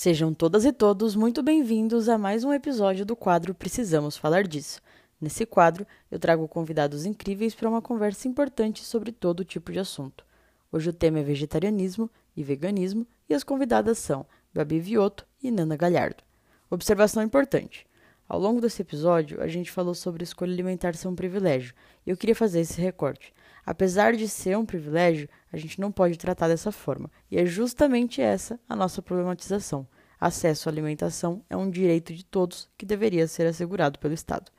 [0.00, 4.80] Sejam todas e todos muito bem-vindos a mais um episódio do quadro Precisamos Falar Disso.
[5.20, 10.24] Nesse quadro, eu trago convidados incríveis para uma conversa importante sobre todo tipo de assunto.
[10.70, 14.24] Hoje o tema é vegetarianismo e veganismo e as convidadas são
[14.54, 16.22] Babi Vioto e Nana Galhardo.
[16.70, 17.84] Observação importante:
[18.28, 21.74] ao longo desse episódio, a gente falou sobre escolha alimentar ser um privilégio,
[22.06, 23.34] e eu queria fazer esse recorte.
[23.70, 28.18] Apesar de ser um privilégio, a gente não pode tratar dessa forma, e é justamente
[28.18, 29.86] essa a nossa problematização.
[30.18, 34.50] Acesso à alimentação é um direito de todos que deveria ser assegurado pelo Estado.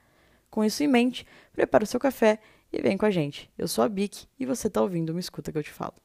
[0.48, 2.38] Com isso em mente, prepara o seu café
[2.72, 3.52] e vem com a gente.
[3.58, 5.96] Eu sou a Bic e você está ouvindo uma escuta que eu te falo.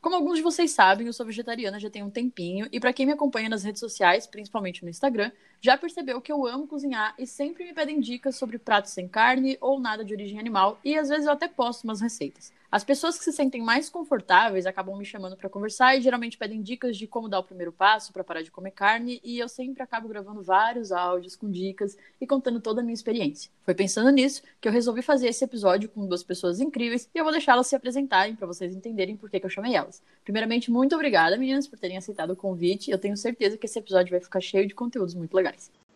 [0.00, 3.04] Como alguns de vocês sabem, eu sou vegetariana já tem um tempinho, e para quem
[3.04, 7.26] me acompanha nas redes sociais, principalmente no Instagram, já percebeu que eu amo cozinhar e
[7.26, 11.08] sempre me pedem dicas sobre pratos sem carne ou nada de origem animal, e às
[11.08, 12.52] vezes eu até posto umas receitas.
[12.72, 16.62] As pessoas que se sentem mais confortáveis acabam me chamando para conversar e geralmente pedem
[16.62, 19.82] dicas de como dar o primeiro passo para parar de comer carne, e eu sempre
[19.82, 23.50] acabo gravando vários áudios com dicas e contando toda a minha experiência.
[23.64, 27.24] Foi pensando nisso que eu resolvi fazer esse episódio com duas pessoas incríveis e eu
[27.24, 30.00] vou deixá-las se apresentarem para vocês entenderem por que, que eu chamei elas.
[30.22, 32.88] Primeiramente, muito obrigada, meninas, por terem aceitado o convite.
[32.88, 35.49] Eu tenho certeza que esse episódio vai ficar cheio de conteúdos muito legais.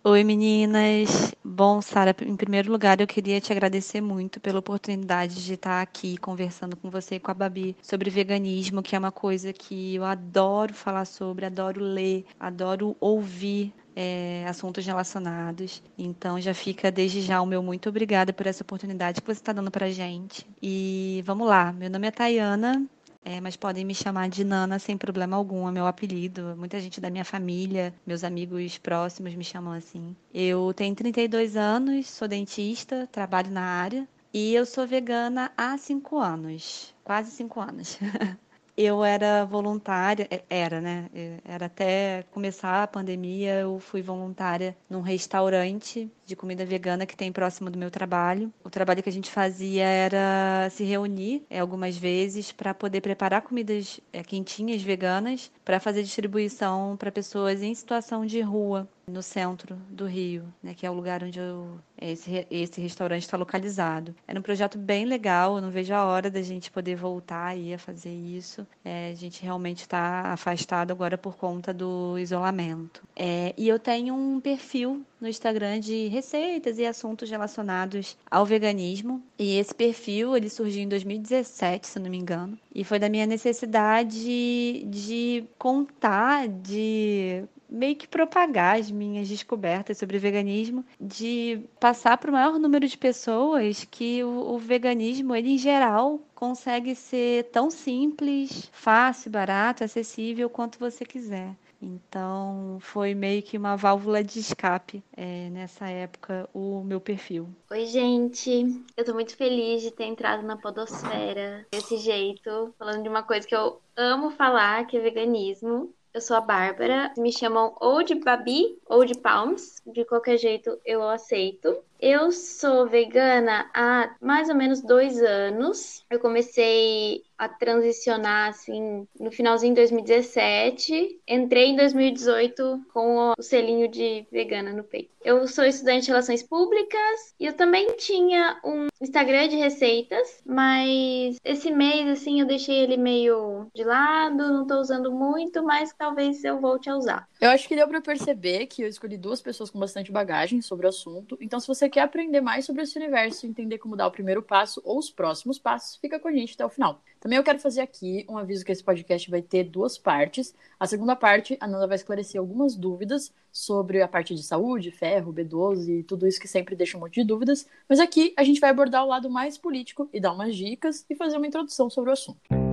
[0.06, 1.34] Oi, meninas.
[1.42, 6.18] Bom, Sara, em primeiro lugar, eu queria te agradecer muito pela oportunidade de estar aqui
[6.18, 10.04] conversando com você e com a Babi sobre veganismo, que é uma coisa que eu
[10.04, 15.82] adoro falar sobre, adoro ler, adoro ouvir é, assuntos relacionados.
[15.96, 19.54] Então já fica desde já o meu muito obrigada por essa oportunidade que você está
[19.54, 20.46] dando para gente.
[20.60, 22.86] E vamos lá, meu nome é Tayana,
[23.24, 26.54] é, mas podem me chamar de Nana sem problema algum, é meu apelido.
[26.56, 30.14] Muita gente da minha família, meus amigos próximos me chamam assim.
[30.32, 36.18] Eu tenho 32 anos, sou dentista, trabalho na área e eu sou vegana há 5
[36.18, 37.98] anos, quase 5 anos.
[38.76, 41.08] eu era voluntária, é, era, né?
[41.14, 47.16] É, era até começar a pandemia, eu fui voluntária num restaurante de comida vegana que
[47.16, 48.52] tem próximo do meu trabalho.
[48.64, 53.42] O trabalho que a gente fazia era se reunir é, algumas vezes para poder preparar
[53.42, 60.06] comidas quentinhas veganas para fazer distribuição para pessoas em situação de rua no centro do
[60.06, 64.14] Rio, né, que é o lugar onde eu, esse, esse restaurante está localizado.
[64.26, 67.74] Era um projeto bem legal, eu não vejo a hora da gente poder voltar aí
[67.74, 68.66] a fazer isso.
[68.84, 73.02] É, a gente realmente está afastado agora por conta do isolamento.
[73.14, 79.22] É, e eu tenho um perfil no Instagram de receitas e assuntos relacionados ao veganismo.
[79.38, 83.26] E esse perfil ele surgiu em 2017, se não me engano, e foi da minha
[83.26, 92.30] necessidade de contar, de meio que propagar as minhas descobertas sobre veganismo, de passar para
[92.30, 97.70] o maior número de pessoas que o, o veganismo, ele em geral, consegue ser tão
[97.70, 101.56] simples, fácil, barato, acessível quanto você quiser.
[101.84, 107.48] Então, foi meio que uma válvula de escape é, nessa época, o meu perfil.
[107.70, 108.84] Oi, gente.
[108.96, 113.46] Eu tô muito feliz de ter entrado na Podosfera desse jeito, falando de uma coisa
[113.46, 115.94] que eu amo falar, que é veganismo.
[116.14, 117.12] Eu sou a Bárbara.
[117.18, 119.82] Me chamam ou de Babi ou de Palms.
[119.84, 121.76] De qualquer jeito, eu aceito.
[122.06, 126.04] Eu sou vegana há mais ou menos dois anos.
[126.10, 131.20] Eu comecei a transicionar assim no finalzinho de 2017.
[131.26, 135.14] Entrei em 2018 com o selinho de vegana no peito.
[135.24, 141.38] Eu sou estudante de relações públicas e eu também tinha um Instagram de receitas, mas
[141.42, 146.44] esse mês assim eu deixei ele meio de lado, não tô usando muito, mas talvez
[146.44, 147.26] eu volte a usar.
[147.40, 150.84] Eu acho que deu para perceber que eu escolhi duas pessoas com bastante bagagem sobre
[150.84, 151.38] o assunto.
[151.40, 154.82] Então se você quer aprender mais sobre esse universo, entender como dar o primeiro passo
[154.84, 157.00] ou os próximos passos, fica com a gente até o final.
[157.20, 160.52] Também eu quero fazer aqui um aviso que esse podcast vai ter duas partes.
[160.78, 165.32] A segunda parte, a Nanda vai esclarecer algumas dúvidas sobre a parte de saúde, ferro,
[165.32, 167.64] B12 e tudo isso que sempre deixa um monte de dúvidas.
[167.88, 171.14] Mas aqui a gente vai abordar o lado mais político e dar umas dicas e
[171.14, 172.63] fazer uma introdução sobre o assunto.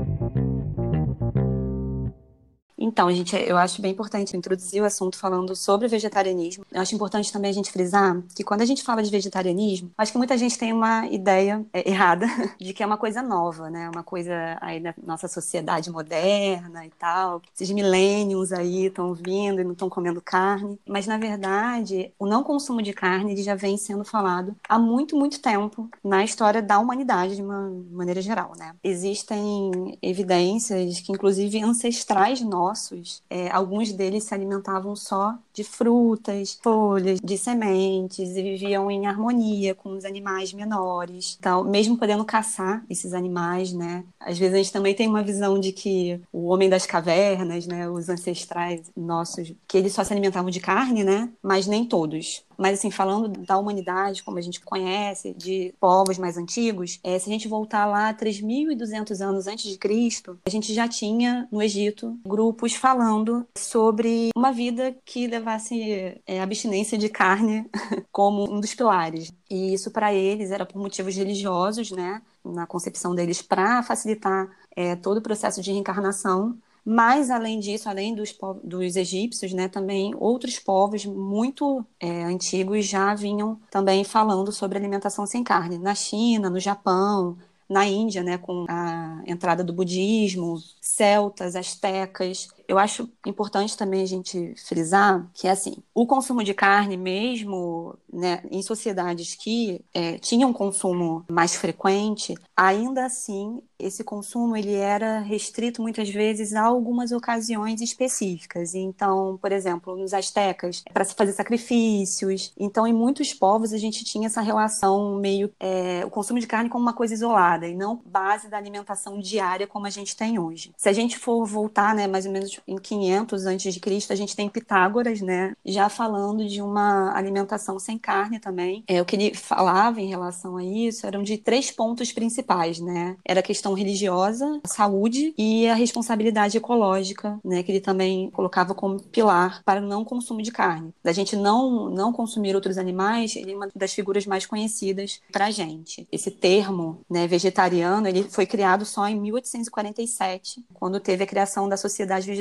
[2.81, 6.65] Então, gente, eu acho bem importante introduzir o assunto falando sobre vegetarianismo.
[6.71, 10.11] Eu acho importante também a gente frisar que quando a gente fala de vegetarianismo, acho
[10.11, 12.25] que muita gente tem uma ideia é, errada
[12.59, 13.87] de que é uma coisa nova, né?
[13.93, 17.43] Uma coisa aí da nossa sociedade moderna e tal.
[17.53, 20.79] Esses millennials aí estão vindo e não estão comendo carne.
[20.87, 25.39] Mas, na verdade, o não consumo de carne já vem sendo falado há muito, muito
[25.39, 28.73] tempo na história da humanidade, de uma maneira geral, né?
[28.83, 36.59] Existem evidências que, inclusive, ancestrais nossos nossos, é, alguns deles se alimentavam só de frutas,
[36.61, 41.37] folhas, de sementes e viviam em harmonia com os animais menores.
[41.39, 44.03] Então, mesmo podendo caçar esses animais, né?
[44.19, 47.89] Às vezes a gente também tem uma visão de que o homem das cavernas, né,
[47.89, 51.29] os ancestrais nossos, que eles só se alimentavam de carne, né?
[51.41, 52.43] Mas nem todos.
[52.61, 57.27] Mas, assim, falando da humanidade, como a gente conhece, de povos mais antigos, é, se
[57.27, 62.15] a gente voltar lá 3.200 anos antes de Cristo, a gente já tinha no Egito
[62.23, 67.69] grupos falando sobre uma vida que levasse é, abstinência de carne
[68.11, 69.31] como um dos pilares.
[69.49, 72.21] E isso para eles era por motivos religiosos, né?
[72.43, 78.15] Na concepção deles, para facilitar é, todo o processo de reencarnação mas, além disso, além
[78.15, 84.77] dos, dos egípcios, né, também outros povos muito é, antigos já vinham também falando sobre
[84.79, 85.77] alimentação sem carne.
[85.77, 87.37] Na China, no Japão,
[87.69, 92.49] na Índia, né, com a entrada do budismo, celtas, astecas.
[92.71, 98.41] Eu acho importante também a gente frisar que, assim, o consumo de carne, mesmo né,
[98.49, 105.81] em sociedades que é, tinham consumo mais frequente, ainda assim, esse consumo ele era restrito
[105.81, 108.73] muitas vezes a algumas ocasiões específicas.
[108.73, 112.53] Então, por exemplo, nos astecas, para se fazer sacrifícios.
[112.57, 115.51] Então, em muitos povos, a gente tinha essa relação meio.
[115.59, 119.67] É, o consumo de carne como uma coisa isolada e não base da alimentação diária
[119.67, 120.71] como a gente tem hoje.
[120.77, 124.15] Se a gente for voltar, né, mais ou menos em 500 antes de Cristo, a
[124.15, 128.83] gente tem Pitágoras, né, já falando de uma alimentação sem carne também.
[128.87, 133.15] É, o que ele falava em relação a isso eram de três pontos principais, né?
[133.25, 138.73] Era a questão religiosa, a saúde e a responsabilidade ecológica, né, que ele também colocava
[138.73, 140.93] como pilar para o não consumo de carne.
[141.03, 145.45] Da gente não não consumir outros animais, ele é uma das figuras mais conhecidas para
[145.45, 146.07] a gente.
[146.11, 151.77] Esse termo, né, vegetariano, ele foi criado só em 1847, quando teve a criação da
[151.77, 152.40] Sociedade Vegetariana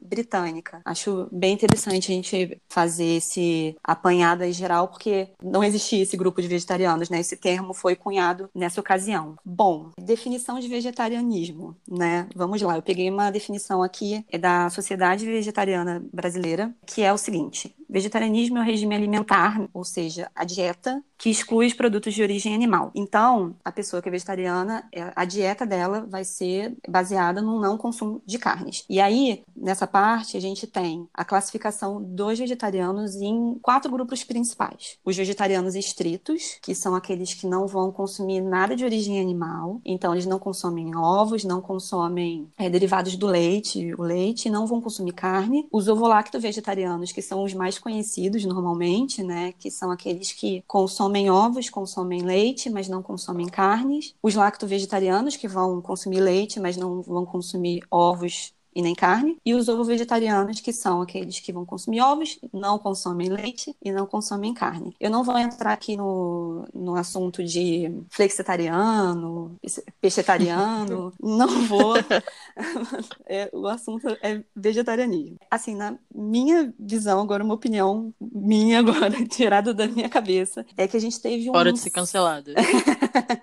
[0.00, 0.80] Britânica.
[0.84, 6.40] Acho bem interessante a gente fazer esse apanhado aí geral, porque não existia esse grupo
[6.40, 7.20] de vegetarianos, né?
[7.20, 9.36] Esse termo foi cunhado nessa ocasião.
[9.44, 12.28] Bom, definição de vegetarianismo, né?
[12.34, 17.18] Vamos lá, eu peguei uma definição aqui é da Sociedade Vegetariana Brasileira, que é o
[17.18, 22.22] seguinte: vegetarianismo é o regime alimentar, ou seja, a dieta que exclui os produtos de
[22.22, 22.90] origem animal.
[22.94, 27.76] Então, a pessoa que é vegetariana, é, a dieta dela vai ser baseada no não
[27.76, 28.84] consumo de carnes.
[28.88, 34.96] E aí, nessa parte, a gente tem a classificação dos vegetarianos em quatro grupos principais.
[35.04, 40.14] Os vegetarianos estritos, que são aqueles que não vão consumir nada de origem animal, então
[40.14, 45.12] eles não consomem ovos, não consomem é, derivados do leite, o leite, não vão consumir
[45.12, 45.68] carne.
[45.70, 51.30] Os ovolacto vegetarianos, que são os mais conhecidos normalmente, né, que são aqueles que consomem
[51.30, 54.14] ovos, consomem leite, mas não consomem carnes.
[54.22, 59.54] Os lacto-vegetarianos, que vão consumir leite, mas não vão consumir ovos e nem carne, e
[59.54, 64.54] os ovo-vegetarianos, que são aqueles que vão consumir ovos, não consomem leite e não consomem
[64.54, 64.94] carne.
[65.00, 69.58] Eu não vou entrar aqui no, no assunto de flexitariano,
[70.00, 71.94] pescetariano, não vou.
[73.26, 75.36] é, o assunto é vegetarianismo.
[75.50, 80.96] Assim, na minha visão, agora uma opinião minha agora, tirada da minha cabeça, é que
[80.96, 81.56] a gente teve um...
[81.56, 82.52] Hora de ser cancelada.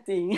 [0.06, 0.32] Sim.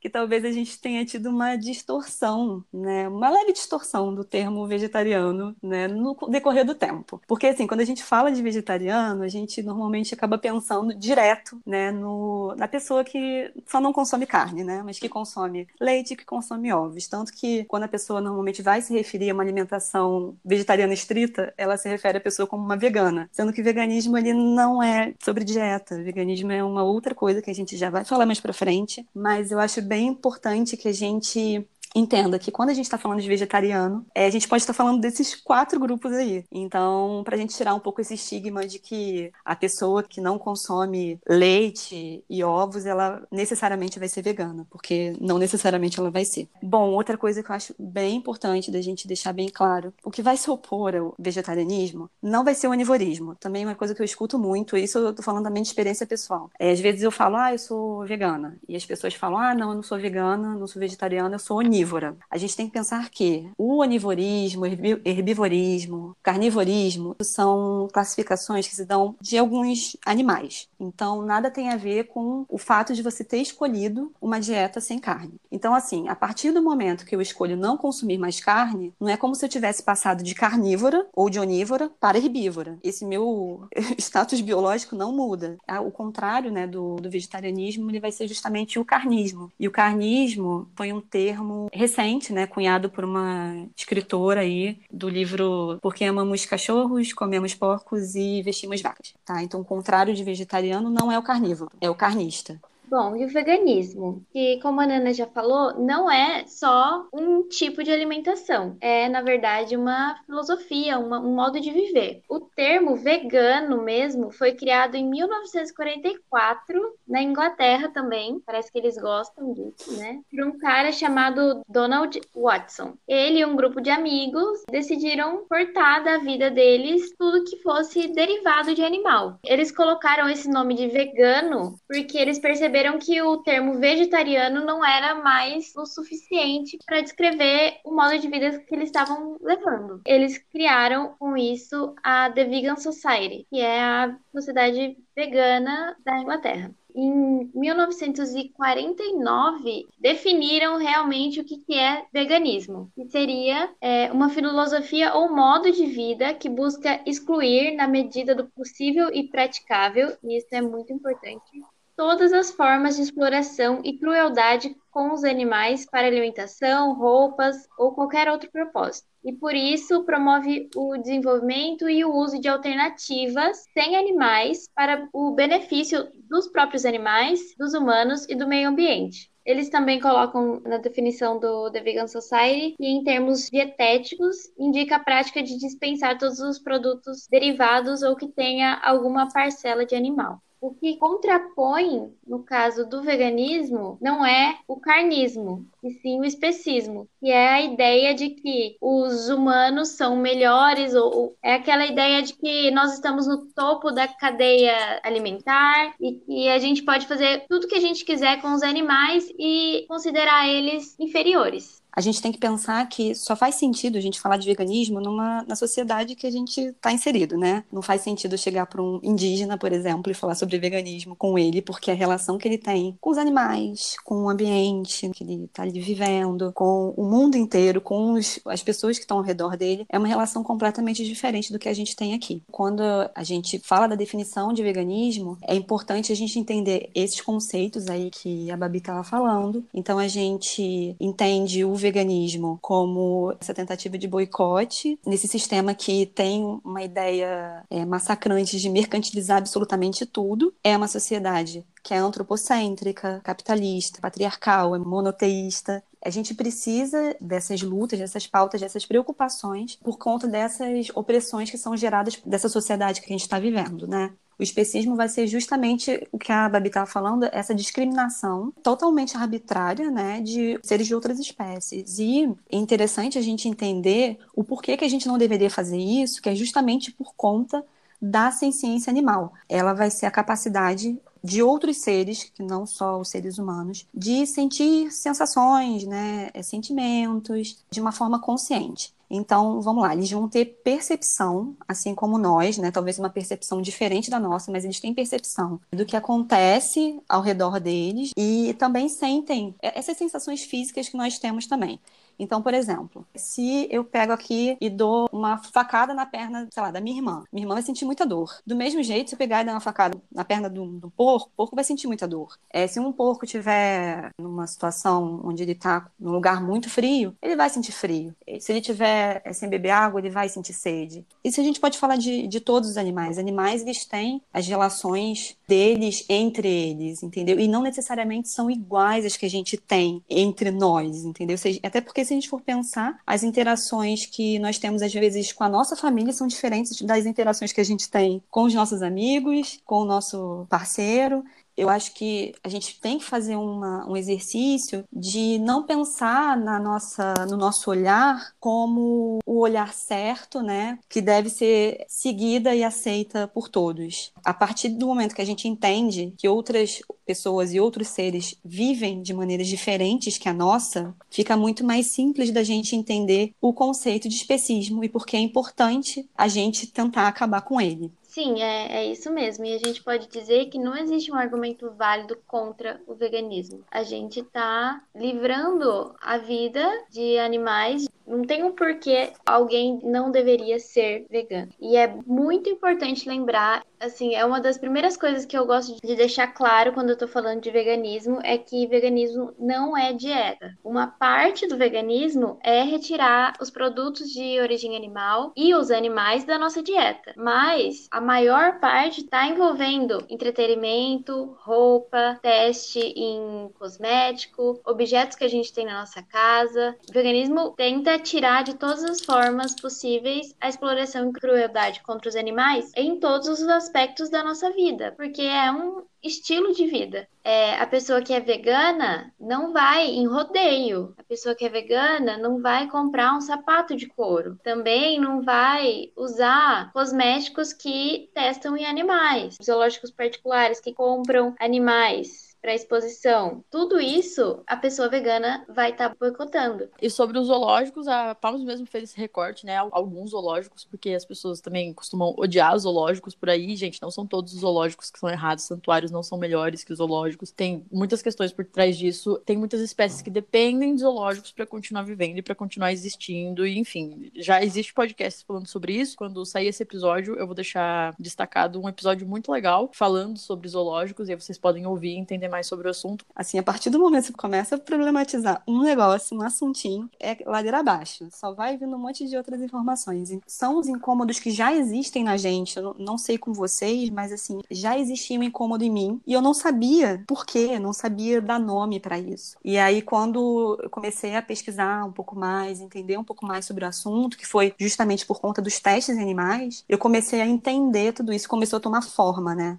[0.00, 3.08] Que talvez a gente tenha tido uma distorção, né?
[3.08, 7.20] Uma leve distorção do termo vegetariano, né, no decorrer do tempo.
[7.28, 11.90] Porque, assim, quando a gente fala de vegetariano, a gente normalmente acaba pensando direto, né,
[11.92, 16.72] no, na pessoa que só não consome carne, né, mas que consome leite, que consome
[16.72, 17.06] ovos.
[17.06, 21.76] Tanto que quando a pessoa normalmente vai se referir a uma alimentação vegetariana estrita, ela
[21.76, 23.28] se refere à pessoa como uma vegana.
[23.32, 26.02] Sendo que veganismo, ele não é sobre dieta.
[26.02, 29.50] veganismo é uma outra coisa que a gente já vai falar mais pra frente, mas
[29.52, 33.28] eu acho bem importante que a gente entenda que quando a gente está falando de
[33.28, 36.44] vegetariano, é, a gente pode estar tá falando desses quatro grupos aí.
[36.50, 40.38] Então, para a gente tirar um pouco esse estigma de que a pessoa que não
[40.38, 46.48] consome leite e ovos, ela necessariamente vai ser vegana, porque não necessariamente ela vai ser.
[46.62, 50.22] Bom, outra coisa que eu acho bem importante da gente deixar bem claro, o que
[50.22, 53.34] vai se opor ao vegetarianismo não vai ser o onivorismo.
[53.36, 56.06] Também é uma coisa que eu escuto muito, isso eu tô falando também de experiência
[56.06, 56.50] pessoal.
[56.58, 59.70] É, às vezes eu falo, ah, eu sou vegana, e as pessoas falam, ah, não,
[59.70, 62.16] eu não sou vegana, não sou vegetariana, eu sou onívora onívora.
[62.30, 69.16] A gente tem que pensar que o onivorismo, herbivorismo, carnivorismo são classificações que se dão
[69.20, 70.68] de alguns animais.
[70.78, 74.98] Então, nada tem a ver com o fato de você ter escolhido uma dieta sem
[74.98, 75.34] carne.
[75.50, 79.16] Então, assim, a partir do momento que eu escolho não consumir mais carne, não é
[79.16, 82.78] como se eu tivesse passado de carnívora ou de onívora para herbívora.
[82.82, 83.66] Esse meu
[83.98, 85.56] status biológico não muda.
[85.84, 89.50] O contrário né, do, do vegetarianismo ele vai ser justamente o carnismo.
[89.58, 95.78] E o carnismo foi um termo recente, né, cunhado por uma escritora aí do livro
[95.80, 99.42] Porque amamos cachorros, comemos porcos e vestimos vacas, tá?
[99.42, 102.60] Então, o contrário de vegetariano não é o carnívoro, é o carnista.
[102.92, 104.22] Bom, e o veganismo?
[104.30, 108.76] Que, como a Nana já falou, não é só um tipo de alimentação.
[108.82, 112.22] É, na verdade, uma filosofia, uma, um modo de viver.
[112.28, 118.38] O termo vegano mesmo foi criado em 1944, na Inglaterra também.
[118.44, 120.20] Parece que eles gostam disso, né?
[120.30, 122.94] Por um cara chamado Donald Watson.
[123.08, 128.74] Ele e um grupo de amigos decidiram cortar da vida deles tudo que fosse derivado
[128.74, 129.38] de animal.
[129.46, 134.84] Eles colocaram esse nome de vegano porque eles perceberam perceberam que o termo vegetariano não
[134.84, 140.00] era mais o suficiente para descrever o modo de vida que eles estavam levando.
[140.06, 146.74] Eles criaram com isso a The Vegan Society, que é a sociedade vegana da Inglaterra
[146.94, 155.72] em 1949, definiram realmente o que é veganismo, que seria é, uma filosofia ou modo
[155.72, 160.92] de vida que busca excluir, na medida do possível e praticável, e isso é muito
[160.92, 161.62] importante,
[161.96, 168.28] todas as formas de exploração e crueldade com os animais para alimentação, roupas ou qualquer
[168.28, 169.08] outro propósito.
[169.24, 175.32] E por isso promove o desenvolvimento e o uso de alternativas sem animais para o
[175.32, 179.30] benefício dos próprios animais, dos humanos e do meio ambiente.
[179.44, 185.00] Eles também colocam na definição do The Vegan Society que, em termos dietéticos, indica a
[185.00, 190.40] prática de dispensar todos os produtos derivados ou que tenha alguma parcela de animal.
[190.62, 197.08] O que contrapõe, no caso do veganismo, não é o carnismo, e sim o especismo,
[197.18, 202.34] que é a ideia de que os humanos são melhores, ou é aquela ideia de
[202.34, 207.66] que nós estamos no topo da cadeia alimentar e que a gente pode fazer tudo
[207.66, 212.38] que a gente quiser com os animais e considerar eles inferiores a gente tem que
[212.38, 216.30] pensar que só faz sentido a gente falar de veganismo numa na sociedade que a
[216.30, 217.64] gente está inserido, né?
[217.70, 221.60] Não faz sentido chegar para um indígena, por exemplo, e falar sobre veganismo com ele,
[221.60, 225.62] porque a relação que ele tem com os animais, com o ambiente que ele está
[225.62, 229.86] ali vivendo, com o mundo inteiro, com os, as pessoas que estão ao redor dele,
[229.88, 232.42] é uma relação completamente diferente do que a gente tem aqui.
[232.50, 232.82] Quando
[233.14, 238.10] a gente fala da definição de veganismo, é importante a gente entender esses conceitos aí
[238.10, 239.64] que a Babi estava falando.
[239.74, 246.60] Então a gente entende o veganismo como essa tentativa de boicote nesse sistema que tem
[246.64, 250.54] uma ideia é, massacrante de mercantilizar absolutamente tudo.
[250.62, 255.82] É uma sociedade que é antropocêntrica, capitalista, patriarcal, é monoteísta.
[256.04, 261.76] A gente precisa dessas lutas, dessas pautas, dessas preocupações por conta dessas opressões que são
[261.76, 264.12] geradas dessa sociedade que a gente está vivendo, né?
[264.38, 269.90] O especismo vai ser justamente o que a Babi estava falando, essa discriminação totalmente arbitrária,
[269.90, 271.98] né, de seres de outras espécies.
[271.98, 276.20] E é interessante a gente entender o porquê que a gente não deveria fazer isso,
[276.20, 277.64] que é justamente por conta
[278.00, 279.32] da ciência animal.
[279.48, 284.26] Ela vai ser a capacidade de outros seres, que não só os seres humanos, de
[284.26, 288.92] sentir sensações, né, sentimentos, de uma forma consciente.
[289.14, 292.70] Então, vamos lá, eles vão ter percepção, assim como nós, né?
[292.70, 297.60] Talvez uma percepção diferente da nossa, mas eles têm percepção do que acontece ao redor
[297.60, 301.78] deles e também sentem essas sensações físicas que nós temos também.
[302.18, 306.70] Então, por exemplo, se eu pego aqui e dou uma facada na perna, sei lá,
[306.70, 308.38] da minha irmã, minha irmã vai sentir muita dor.
[308.46, 311.30] Do mesmo jeito, se eu pegar e dar uma facada na perna do, do porco,
[311.32, 312.36] o porco vai sentir muita dor.
[312.50, 317.36] É, se um porco tiver numa situação onde ele está num lugar muito frio, ele
[317.36, 318.14] vai sentir frio.
[318.40, 321.06] Se ele tiver é, sem beber água, ele vai sentir sede.
[321.24, 323.18] Isso a gente pode falar de, de todos os animais.
[323.18, 327.38] Animais, eles têm as relações deles entre eles, entendeu?
[327.38, 331.36] E não necessariamente são iguais as que a gente tem entre nós, entendeu?
[331.62, 335.32] Até porque porque se a gente for pensar, as interações que nós temos às vezes
[335.32, 338.82] com a nossa família são diferentes das interações que a gente tem com os nossos
[338.82, 341.24] amigos, com o nosso parceiro
[341.56, 346.58] eu acho que a gente tem que fazer uma, um exercício de não pensar na
[346.58, 350.78] nossa, no nosso olhar como o olhar certo, né?
[350.88, 354.12] Que deve ser seguida e aceita por todos.
[354.24, 359.02] A partir do momento que a gente entende que outras pessoas e outros seres vivem
[359.02, 364.08] de maneiras diferentes que a nossa, fica muito mais simples da gente entender o conceito
[364.08, 367.90] de especismo e por que é importante a gente tentar acabar com ele.
[368.12, 369.46] Sim, é, é isso mesmo.
[369.46, 373.64] E a gente pode dizer que não existe um argumento válido contra o veganismo.
[373.70, 380.58] A gente está livrando a vida de animais Não tem um porquê alguém não deveria
[380.58, 381.50] ser vegano.
[381.58, 385.96] E é muito importante lembrar, assim, é uma das primeiras coisas que eu gosto de
[385.96, 390.56] deixar claro quando eu tô falando de veganismo é que veganismo não é dieta.
[390.62, 396.38] Uma parte do veganismo é retirar os produtos de origem animal e os animais da
[396.38, 397.12] nossa dieta.
[397.16, 405.52] Mas a maior parte está envolvendo entretenimento, roupa, teste em cosmético, objetos que a gente
[405.52, 406.76] tem na nossa casa.
[406.88, 412.14] O veganismo tenta tirar de todas as formas possíveis a exploração e crueldade contra os
[412.16, 413.71] animais em todos os aspectos
[414.10, 417.08] da nossa vida, porque é um estilo de vida.
[417.24, 420.94] É, a pessoa que é vegana não vai em rodeio.
[420.98, 424.38] A pessoa que é vegana não vai comprar um sapato de couro.
[424.42, 429.36] Também não vai usar cosméticos que testam em animais.
[429.42, 433.44] Zoológicos particulares que compram animais para exposição.
[433.48, 436.68] Tudo isso a pessoa vegana vai estar tá boicotando.
[436.82, 439.56] E sobre os zoológicos, a Palmas mesmo fez esse recorte, né?
[439.70, 443.80] Alguns zoológicos, porque as pessoas também costumam odiar os zoológicos por aí, gente.
[443.80, 447.30] Não são todos os zoológicos que são errados, santuários não são melhores que os zoológicos.
[447.30, 449.22] Tem muitas questões por trás disso.
[449.24, 453.46] Tem muitas espécies que dependem de zoológicos para continuar vivendo e para continuar existindo.
[453.46, 455.96] E, enfim, já existe podcast falando sobre isso.
[455.96, 461.08] Quando sair esse episódio, eu vou deixar destacado um episódio muito legal falando sobre zoológicos
[461.08, 463.04] e aí vocês podem ouvir e entender mais sobre o assunto.
[463.14, 467.16] Assim, a partir do momento que você começa a problematizar um negócio, um assuntinho, é
[467.26, 468.08] ladeira abaixo.
[468.10, 470.10] Só vai vindo um monte de outras informações.
[470.26, 472.56] São os incômodos que já existem na gente.
[472.56, 476.22] Eu não sei com vocês, mas assim, já existia um incômodo em mim e eu
[476.22, 479.36] não sabia por quê, não sabia dar nome para isso.
[479.44, 483.64] E aí, quando eu comecei a pesquisar um pouco mais, entender um pouco mais sobre
[483.64, 487.92] o assunto, que foi justamente por conta dos testes em animais, eu comecei a entender
[487.92, 489.58] tudo isso, começou a tomar forma, né?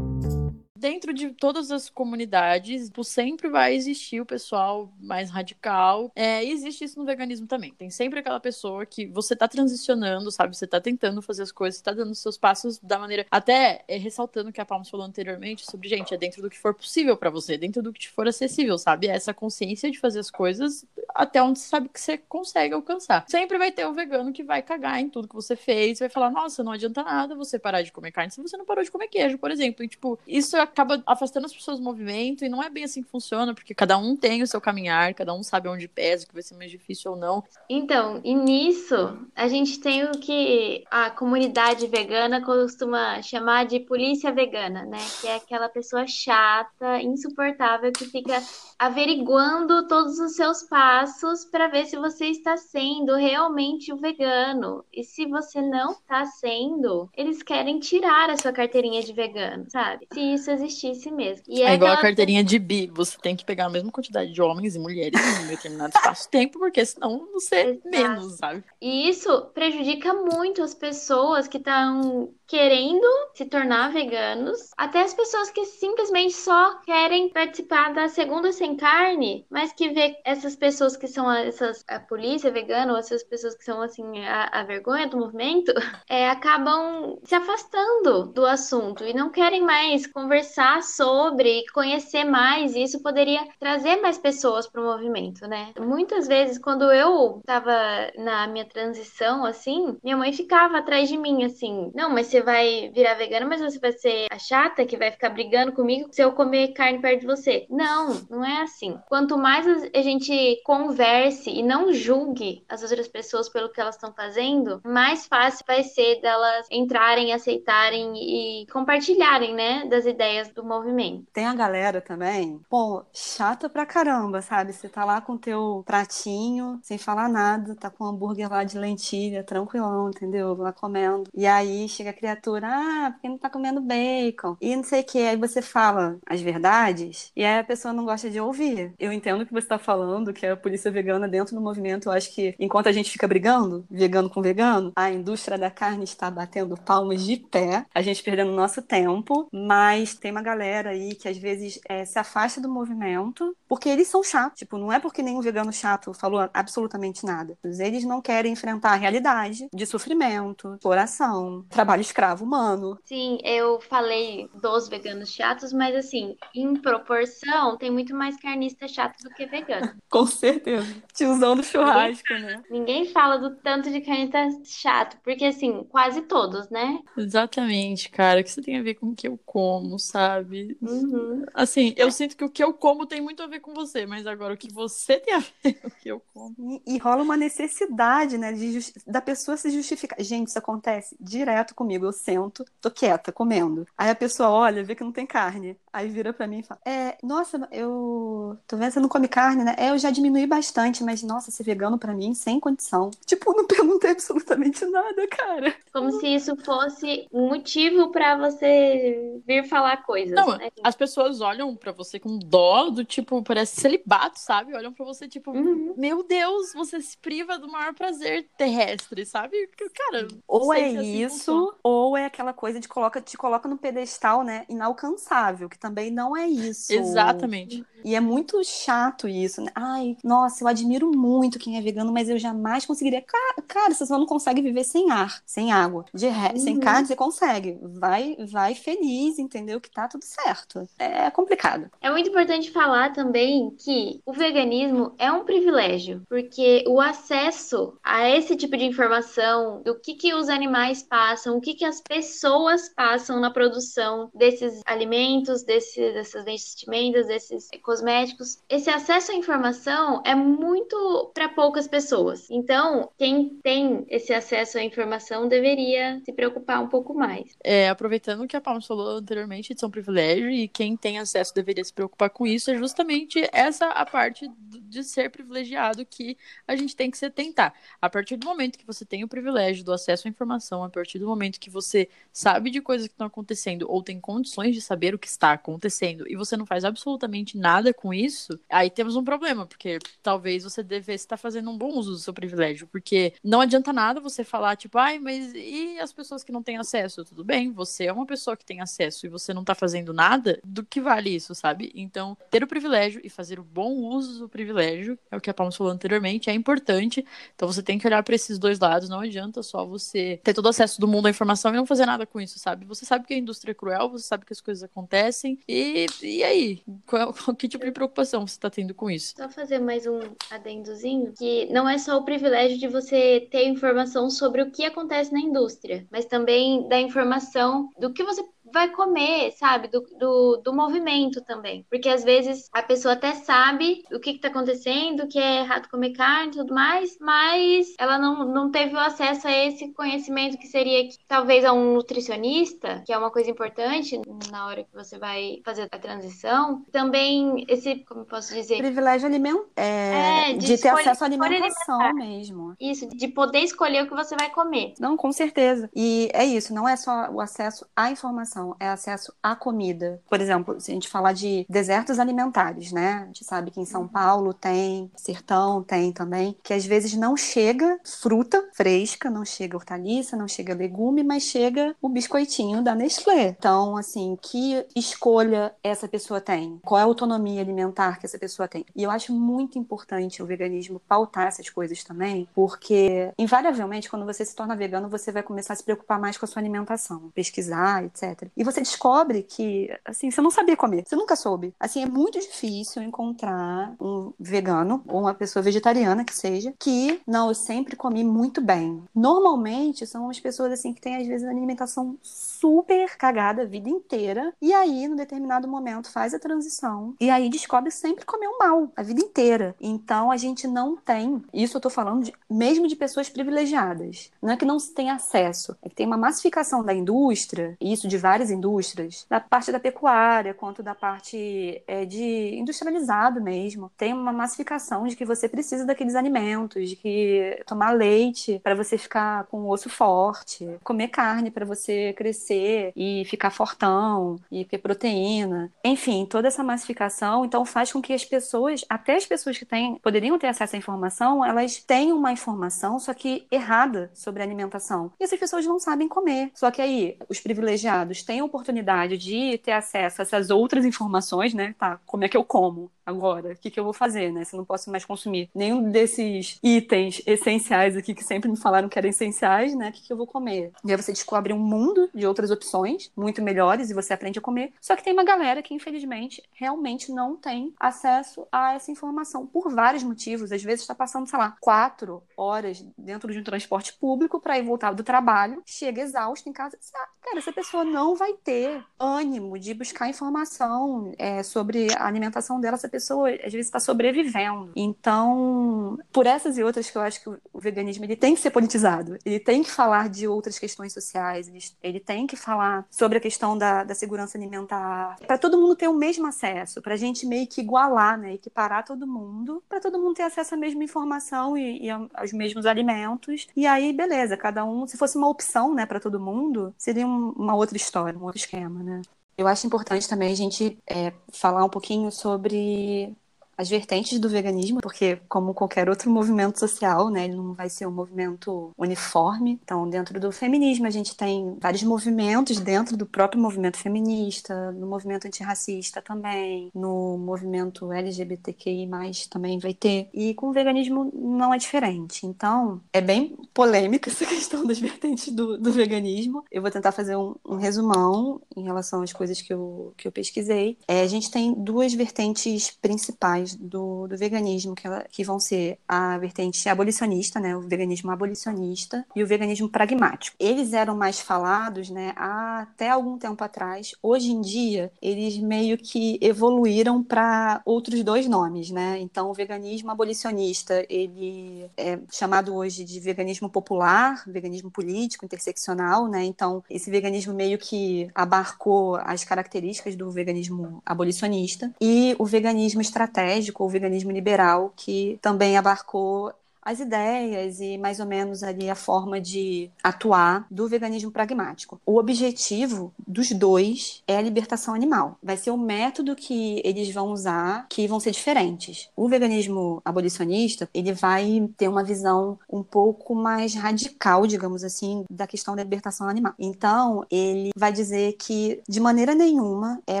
[0.84, 6.12] Dentro de todas as comunidades, sempre vai existir o pessoal mais radical.
[6.14, 7.72] É, e existe isso no veganismo também.
[7.72, 10.54] Tem sempre aquela pessoa que você tá transicionando, sabe?
[10.54, 13.24] Você tá tentando fazer as coisas, tá dando seus passos da maneira.
[13.30, 16.58] Até é, ressaltando o que a Palmas falou anteriormente sobre, gente, é dentro do que
[16.58, 19.06] for possível para você, dentro do que te for acessível, sabe?
[19.06, 23.24] É essa consciência de fazer as coisas até onde você sabe que você consegue alcançar.
[23.26, 26.30] Sempre vai ter o vegano que vai cagar em tudo que você fez, vai falar,
[26.30, 29.08] nossa, não adianta nada você parar de comer carne se você não parou de comer
[29.08, 29.82] queijo, por exemplo.
[29.82, 33.10] E, tipo, isso acaba afastando as pessoas do movimento e não é bem assim que
[33.10, 36.42] funciona, porque cada um tem o seu caminhar, cada um sabe onde pesa, que vai
[36.42, 37.42] ser mais difícil ou não.
[37.68, 44.32] Então, e nisso, a gente tem o que a comunidade vegana costuma chamar de polícia
[44.32, 44.98] vegana, né?
[45.20, 48.42] Que é aquela pessoa chata, insuportável, que fica
[48.78, 54.84] averiguando todos os seus passos para ver se você está sendo realmente o vegano.
[54.92, 60.06] E se você não está sendo, eles querem tirar a sua carteirinha de vegano, sabe?
[60.12, 61.44] Se isso existisse mesmo.
[61.48, 64.32] E é, é igual a carteirinha de bi, você tem que pegar a mesma quantidade
[64.32, 68.64] de homens e mulheres em um determinado espaço-tempo, porque senão você é menos, sabe?
[68.80, 75.50] E isso prejudica muito as pessoas que estão querendo se tornar veganos, até as pessoas
[75.50, 81.08] que simplesmente só querem participar da segunda sem carne, mas que vê essas pessoas que
[81.08, 85.16] são essas a polícia vegana ou essas pessoas que são assim a, a vergonha do
[85.16, 85.72] movimento,
[86.08, 92.82] é, acabam se afastando do assunto e não querem mais conversar sobre, conhecer mais, e
[92.82, 95.72] isso poderia trazer mais pessoas para o movimento, né?
[95.78, 97.72] Muitas vezes quando eu estava
[98.16, 102.90] na minha transição assim, minha mãe ficava atrás de mim assim, não, mas você vai
[102.92, 106.32] virar vegana, mas você vai ser a chata que vai ficar brigando comigo se eu
[106.32, 107.64] comer carne perto de você.
[107.70, 108.98] Não, não é assim.
[109.08, 114.12] Quanto mais a gente converse e não julgue as outras pessoas pelo que elas estão
[114.12, 121.26] fazendo, mais fácil vai ser delas entrarem, aceitarem e compartilharem, né, das ideias do movimento.
[121.32, 124.72] Tem a galera também, pô, chata pra caramba, sabe?
[124.72, 128.76] Você tá lá com teu pratinho, sem falar nada, tá com um hambúrguer lá de
[128.76, 130.54] lentilha, tranquilão, entendeu?
[130.56, 131.30] Lá comendo.
[131.32, 134.56] E aí chega a criatura, ah, porque não tá comendo bacon.
[134.60, 135.18] E não sei o que.
[135.18, 138.94] Aí você fala as verdades e aí a pessoa não gosta de ouvir.
[138.98, 142.08] Eu entendo o que você tá falando, que a polícia vegana dentro do movimento.
[142.08, 146.04] Eu acho que enquanto a gente fica brigando, vegano com vegano, a indústria da carne
[146.04, 151.14] está batendo palmas de pé, a gente perdendo nosso tempo, mas tem uma galera aí
[151.14, 154.58] que às vezes é, se afasta do movimento porque eles são chatos.
[154.58, 157.58] Tipo, não é porque nenhum vegano chato falou absolutamente nada.
[157.62, 162.96] Eles não querem enfrentar a realidade de sofrimento, exploração, trabalho escravo humano.
[163.04, 169.20] Sim, eu falei dos veganos chatos, mas assim, em proporção, tem muito mais carnista chato
[169.22, 169.92] do que vegano.
[170.08, 170.86] Com certeza.
[171.12, 172.62] Tiozão do churrasco, né?
[172.70, 177.00] Ninguém fala do tanto de carnista chato, porque assim, quase todos, né?
[177.16, 178.40] Exatamente, cara.
[178.40, 180.78] O que você tem a ver com o que eu como, sabe?
[180.80, 181.44] Uhum.
[181.52, 184.26] Assim, eu sinto que o que eu como tem muito a ver com você, mas
[184.26, 186.54] agora o que você tem a ver com o que eu como.
[186.86, 188.74] E, e rola uma necessidade, né, de
[189.06, 190.20] da pessoa se justificar.
[190.22, 192.03] Gente, isso acontece direto comigo.
[192.06, 193.86] Eu sento, tô quieta, comendo.
[193.96, 195.78] Aí a pessoa olha, vê que não tem carne.
[195.94, 199.28] Aí vira pra mim e fala: É, nossa, eu tô vendo que você não come
[199.28, 199.76] carne, né?
[199.78, 203.12] É, eu já diminui bastante, mas nossa, ser vegano pra mim, sem condição.
[203.24, 205.72] Tipo, não perguntei absolutamente nada, cara.
[205.92, 210.34] Como se isso fosse um motivo pra você vir falar coisas.
[210.34, 210.68] Não, né?
[210.82, 214.74] as pessoas olham pra você com dó, do tipo, parece celibato, sabe?
[214.74, 215.94] Olham pra você, tipo, Uhum.
[215.96, 219.56] meu Deus, você se priva do maior prazer terrestre, sabe?
[219.94, 221.76] Cara, Ou é se assim isso, funciona.
[221.84, 224.64] ou é aquela coisa de coloca, te coloca no pedestal, né?
[224.68, 226.90] Inalcançável, que também não é isso.
[226.94, 227.84] Exatamente.
[228.02, 229.70] E é muito chato isso, né?
[229.74, 233.22] Ai, nossa, eu admiro muito quem é vegano, mas eu jamais conseguiria.
[233.22, 236.04] Ca- Cara, você só não consegue viver sem ar, sem água.
[236.12, 236.80] De re- Sem Uhum.
[236.80, 237.78] carne, você consegue.
[237.82, 239.80] Vai, vai feliz, entendeu?
[239.80, 240.86] Que tá tudo certo.
[240.98, 241.90] É complicado.
[242.00, 248.28] É muito importante falar também que o veganismo é um privilégio, porque o acesso a
[248.28, 252.88] esse tipo de informação, do que, que os animais passam, o que, que as pessoas
[252.94, 260.34] passam na produção desses alimentos, desse, dessas vestimentas, desses cosméticos, esse acesso à informação é
[260.34, 262.48] muito para poucas pessoas.
[262.50, 267.56] Então, quem tem esse acesso à informação deveria se preocupar um pouco mais.
[267.62, 271.84] É, aproveitando que a Palmas falou anteriormente, de um privilégio, e quem tem acesso deveria
[271.84, 274.48] se preocupar com isso, é justamente essa a parte
[274.82, 277.74] de ser privilegiado que a gente tem que se atentar.
[278.00, 281.18] A partir do momento que você tem o privilégio do acesso à informação, a partir
[281.18, 285.14] do momento que você sabe de coisas que estão acontecendo, ou tem condições de saber
[285.14, 289.24] o que está acontecendo, e você não faz absolutamente nada com isso, aí temos um
[289.24, 293.62] problema, porque talvez você devesse estar fazendo um bom uso do seu privilégio, porque não
[293.62, 297.24] adianta nada você falar, tipo, ai, mas e as pessoas que não têm acesso?
[297.24, 300.60] Tudo bem, você é uma pessoa que tem acesso e você não tá fazendo nada,
[300.62, 301.90] do que vale isso, sabe?
[301.94, 305.54] Então, ter o privilégio e fazer o bom uso do privilégio, é o que a
[305.54, 307.24] Palmas falou anteriormente, é importante.
[307.54, 310.66] Então, você tem que olhar para esses dois lados, não adianta só você ter todo
[310.66, 312.84] o acesso do mundo à informação e não fazer nada com isso, sabe?
[312.84, 316.42] Você sabe que a indústria é cruel, você sabe que as coisas acontecem, e, e
[316.44, 316.84] aí?
[317.06, 319.36] Qual, qual- que tipo de preocupação você tá tendo com isso?
[319.36, 324.30] Só fazer mais um adendozinho, que não é só o privilégio de você ter informação
[324.30, 328.42] sobre o que acontece na indústria, mas também da informação do que você
[328.74, 329.88] vai comer, sabe?
[329.88, 331.86] Do, do, do movimento também.
[331.88, 335.88] Porque às vezes a pessoa até sabe o que, que tá acontecendo, que é errado
[335.88, 340.58] comer carne e tudo mais, mas ela não, não teve o acesso a esse conhecimento
[340.58, 344.92] que seria que, talvez a um nutricionista, que é uma coisa importante na hora que
[344.92, 346.84] você vai fazer a transição.
[346.92, 348.78] Também esse, como eu posso dizer?
[348.78, 349.64] Privilégio alimentar.
[349.76, 352.74] É, É, de, de ter acesso à alimentação mesmo.
[352.80, 354.94] Isso, de poder escolher o que você vai comer.
[354.98, 355.88] Não, com certeza.
[355.94, 360.20] E é isso, não é só o acesso à informação, é acesso à comida.
[360.28, 363.22] Por exemplo, se a gente falar de desertos alimentares, né?
[363.22, 367.36] A gente sabe que em São Paulo tem, Sertão tem também, que às vezes não
[367.36, 373.48] chega fruta fresca, não chega hortaliça, não chega legume, mas chega o biscoitinho da Nestlé.
[373.48, 376.80] Então, assim, que escolha essa pessoa tem?
[376.84, 378.84] Qual é a autonomia alimentar que essa pessoa tem?
[378.94, 384.44] E eu acho muito importante o veganismo pautar essas coisas também, porque invariavelmente quando você
[384.44, 388.04] se torna vegano, você vai começar a se preocupar mais com a sua alimentação, pesquisar,
[388.04, 388.48] etc.
[388.56, 391.74] E você descobre que, assim, você não sabia comer, você nunca soube.
[391.78, 397.48] Assim, é muito difícil encontrar um vegano ou uma pessoa vegetariana que seja que, não,
[397.48, 399.02] eu sempre comi muito bem.
[399.14, 403.88] Normalmente são as pessoas assim que têm às vezes a alimentação super cagada a vida
[403.88, 408.90] inteira e aí, num determinado momento, faz a transição e aí descobre sempre comeu mal
[408.96, 409.74] a vida inteira.
[409.80, 414.30] Então a gente não tem, isso eu tô falando de- mesmo de pessoas privilegiadas.
[414.42, 417.92] Não é que não se tem acesso, é que tem uma massificação da indústria, e
[417.92, 423.90] isso de várias indústrias, da parte da pecuária quanto da parte é, de industrializado mesmo.
[423.96, 428.96] Tem uma massificação de que você precisa daqueles alimentos, de que tomar leite para você
[428.98, 434.78] ficar com o osso forte, comer carne para você crescer e ficar fortão e ter
[434.78, 435.72] proteína.
[435.84, 439.96] Enfim, toda essa massificação então faz com que as pessoas, até as pessoas que têm,
[439.96, 445.12] poderiam ter acesso à informação, elas tenham uma informação só que errada sobre a alimentação.
[445.20, 446.50] E essas pessoas não sabem comer.
[446.54, 451.54] Só que aí os privilegiados têm a oportunidade de ter acesso a essas outras informações,
[451.54, 451.74] né?
[451.74, 452.90] Tá, como é que eu como?
[453.04, 453.52] Agora?
[453.52, 454.44] O que, que eu vou fazer, né?
[454.44, 458.88] Se eu não posso mais consumir nenhum desses itens essenciais aqui que sempre me falaram
[458.88, 459.88] que eram essenciais, né?
[459.88, 460.72] O que, que eu vou comer?
[460.84, 464.42] E aí você descobre um mundo de outras opções muito melhores e você aprende a
[464.42, 464.72] comer.
[464.80, 469.72] Só que tem uma galera que, infelizmente, realmente não tem acesso a essa informação por
[469.72, 470.52] vários motivos.
[470.52, 474.62] Às vezes está passando, sei lá, quatro horas dentro de um transporte público para ir
[474.62, 476.78] voltar do trabalho, chega exausto em casa.
[477.22, 482.76] Cara, essa pessoa não vai ter ânimo de buscar informação é, sobre a alimentação dela.
[482.76, 484.70] Essa pessoa, às vezes, está sobrevivendo.
[484.76, 488.50] Então, por essas e outras que eu acho que o veganismo ele tem que ser
[488.50, 489.18] politizado.
[489.24, 491.50] Ele tem que falar de outras questões sociais.
[491.82, 495.16] Ele, tem que falar sobre a questão da, da segurança alimentar.
[495.26, 496.80] Para todo mundo ter o mesmo acesso.
[496.80, 498.34] Para a gente meio que igualar, né?
[498.34, 499.62] Equiparar todo mundo.
[499.68, 503.48] Para todo mundo ter acesso à mesma informação e, e aos mesmos alimentos.
[503.56, 504.36] E aí, beleza.
[504.36, 508.18] Cada um, se fosse uma opção, né, para todo mundo, seria um, uma outra história,
[508.18, 509.02] um outro esquema, né?
[509.36, 513.14] Eu acho importante também a gente é, falar um pouquinho sobre
[513.56, 517.86] as vertentes do veganismo, porque como qualquer outro movimento social, né, ele não vai ser
[517.86, 519.60] um movimento uniforme.
[519.62, 524.86] Então, dentro do feminismo, a gente tem vários movimentos dentro do próprio movimento feminista, no
[524.86, 528.88] movimento antirracista também, no movimento LGBTQI+,
[529.30, 530.08] também vai ter.
[530.12, 532.26] E com o veganismo não é diferente.
[532.26, 536.44] Então, é bem polêmica essa questão das vertentes do, do veganismo.
[536.50, 540.12] Eu vou tentar fazer um, um, resumão em relação às coisas que eu, que eu
[540.12, 540.78] pesquisei.
[540.88, 545.78] É, a gente tem duas vertentes principais do, do veganismo, que, ela, que vão ser
[545.86, 550.36] a vertente abolicionista, né, o veganismo abolicionista e o veganismo pragmático.
[550.38, 553.94] Eles eram mais falados né, até algum tempo atrás.
[554.02, 558.70] Hoje em dia, eles meio que evoluíram para outros dois nomes.
[558.70, 558.98] Né?
[559.00, 566.08] Então, o veganismo abolicionista, ele é chamado hoje de veganismo popular, veganismo político, interseccional.
[566.08, 566.24] Né?
[566.24, 571.72] Então, esse veganismo meio que abarcou as características do veganismo abolicionista.
[571.80, 576.32] E o veganismo estratégico estratégico, o veganismo liberal, que também abarcou
[576.64, 581.80] as ideias e mais ou menos ali a forma de atuar do veganismo pragmático.
[581.84, 585.18] O objetivo dos dois é a libertação animal.
[585.22, 588.88] Vai ser o método que eles vão usar que vão ser diferentes.
[588.96, 595.26] O veganismo abolicionista, ele vai ter uma visão um pouco mais radical, digamos assim, da
[595.26, 596.34] questão da libertação animal.
[596.38, 600.00] Então, ele vai dizer que de maneira nenhuma é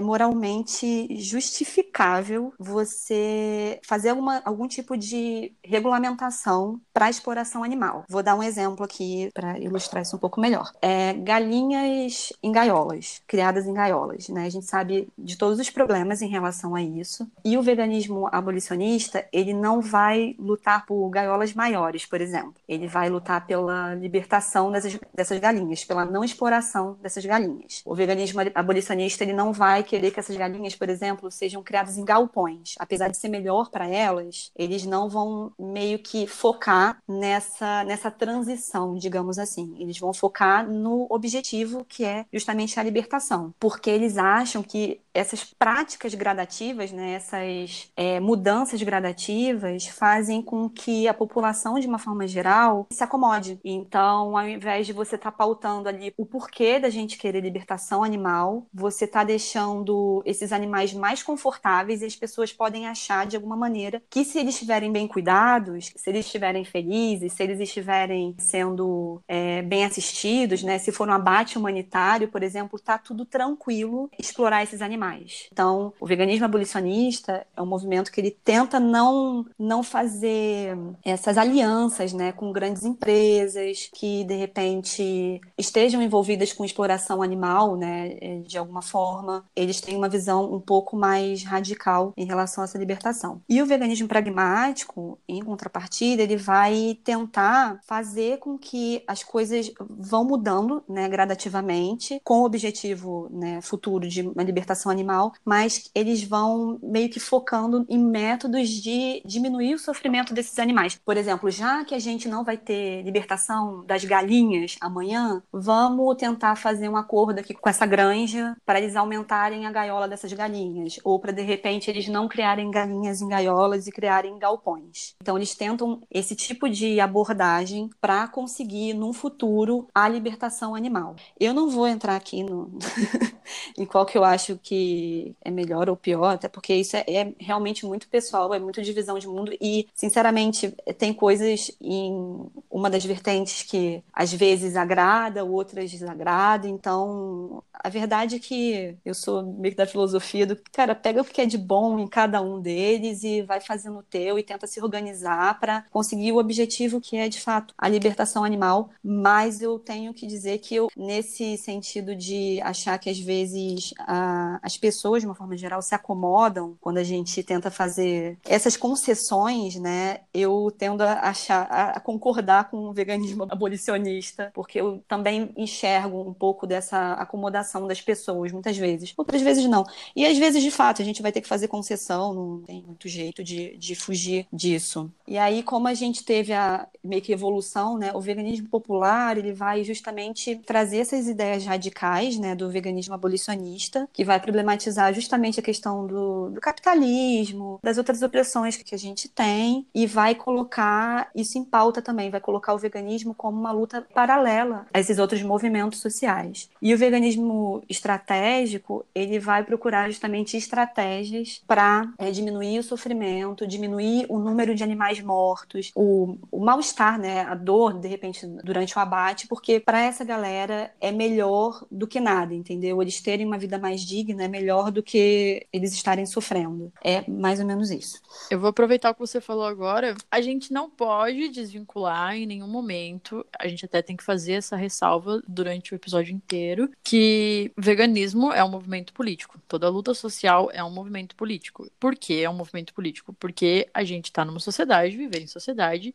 [0.00, 6.53] moralmente justificável você fazer alguma, algum tipo de regulamentação
[6.92, 8.04] para exploração animal.
[8.08, 10.70] Vou dar um exemplo aqui para ilustrar isso um pouco melhor.
[10.80, 14.28] É, galinhas em gaiolas, criadas em gaiolas.
[14.28, 14.46] Né?
[14.46, 17.28] A gente sabe de todos os problemas em relação a isso.
[17.44, 22.54] E o veganismo abolicionista, ele não vai lutar por gaiolas maiores, por exemplo.
[22.68, 27.82] Ele vai lutar pela libertação dessas, dessas galinhas, pela não exploração dessas galinhas.
[27.84, 32.04] O veganismo abolicionista, ele não vai querer que essas galinhas, por exemplo, sejam criadas em
[32.04, 32.74] galpões.
[32.78, 38.96] Apesar de ser melhor para elas, eles não vão meio que focar nessa, nessa transição,
[38.96, 39.74] digamos assim.
[39.78, 45.44] Eles vão focar no objetivo que é justamente a libertação, porque eles acham que essas
[45.44, 52.26] práticas gradativas, né, essas é, mudanças gradativas, fazem com que a população, de uma forma
[52.26, 53.58] geral, se acomode.
[53.64, 58.02] Então, ao invés de você estar tá pautando ali o porquê da gente querer libertação
[58.02, 63.56] animal, você está deixando esses animais mais confortáveis e as pessoas podem achar, de alguma
[63.56, 69.20] maneira, que se eles estiverem bem cuidados, se eles estiverem felizes, se eles estiverem sendo
[69.28, 74.62] é, bem assistidos, né, se for um abate humanitário, por exemplo, está tudo tranquilo explorar
[74.62, 75.48] esses animais mais.
[75.52, 82.12] Então, o veganismo abolicionista é um movimento que ele tenta não, não fazer essas alianças
[82.12, 88.58] né, com grandes empresas que, de repente, estejam envolvidas com exploração animal, né, é, de
[88.58, 89.44] alguma forma.
[89.54, 93.40] Eles têm uma visão um pouco mais radical em relação a essa libertação.
[93.48, 100.24] E o veganismo pragmático, em contrapartida, ele vai tentar fazer com que as coisas vão
[100.24, 106.78] mudando né, gradativamente, com o objetivo né, futuro de uma libertação animal, mas eles vão
[106.82, 111.00] meio que focando em métodos de diminuir o sofrimento desses animais.
[111.04, 116.56] Por exemplo, já que a gente não vai ter libertação das galinhas amanhã, vamos tentar
[116.56, 121.18] fazer um acordo aqui com essa granja para eles aumentarem a gaiola dessas galinhas, ou
[121.18, 125.14] para de repente eles não criarem galinhas em gaiolas e criarem galpões.
[125.20, 131.16] Então eles tentam esse tipo de abordagem para conseguir, num futuro, a libertação animal.
[131.38, 132.70] Eu não vou entrar aqui no...
[133.76, 137.32] em qual que eu acho que é melhor ou pior, até porque isso é, é
[137.38, 143.04] realmente muito pessoal, é muito divisão de mundo e, sinceramente, tem coisas em uma das
[143.04, 149.72] vertentes que às vezes agrada, outras desagrada, então a verdade é que eu sou meio
[149.72, 153.22] que da filosofia do cara, pega o que é de bom em cada um deles
[153.24, 157.28] e vai fazendo o teu e tenta se organizar para conseguir o objetivo que é
[157.28, 162.60] de fato a libertação animal, mas eu tenho que dizer que eu nesse sentido de
[162.62, 167.04] achar que às vezes a, as pessoas de uma forma geral se acomodam quando a
[167.04, 170.22] gente tenta fazer essas concessões, né?
[170.34, 176.34] Eu tendo a achar a, concordar com o veganismo abolicionista, porque eu também enxergo um
[176.34, 179.14] pouco dessa acomodação das pessoas muitas vezes.
[179.16, 179.84] Outras vezes não.
[180.16, 183.08] E às vezes, de fato, a gente vai ter que fazer concessão, não tem muito
[183.08, 185.08] jeito de, de fugir disso.
[185.28, 189.52] E aí, como a gente teve a meio que evolução, né, o veganismo popular, ele
[189.52, 195.62] vai justamente trazer essas ideias radicais, né, do veganismo abolicionista, que vai problematizar justamente a
[195.62, 201.58] questão do, do capitalismo, das outras opressões que a gente tem, e vai colocar isso
[201.58, 206.00] em pauta também, vai colocar o veganismo como uma luta paralela a esses outros movimentos
[206.00, 206.70] sociais.
[206.80, 214.26] E o veganismo estratégico, ele vai procurar justamente estratégias para é, diminuir o sofrimento, diminuir
[214.28, 219.00] o número de animais mortos, o, o mal-estar, né, a dor, de repente, durante o
[219.00, 223.00] abate, porque para essa galera é melhor do que nada, entendeu?
[223.02, 226.92] Eles terem uma vida mais digna é melhor do que eles estarem sofrendo.
[227.02, 228.20] É mais ou menos isso.
[228.50, 230.14] Eu vou aproveitar o que você falou agora.
[230.30, 234.76] A gente não pode desvincular em nenhum momento, a gente até tem que fazer essa
[234.76, 239.60] ressalva durante o episódio inteiro, que veganismo é um movimento político.
[239.68, 241.90] Toda luta social é um movimento político.
[241.98, 243.32] Por que é um movimento político?
[243.32, 245.63] Porque a gente está numa sociedade, viver em sociedade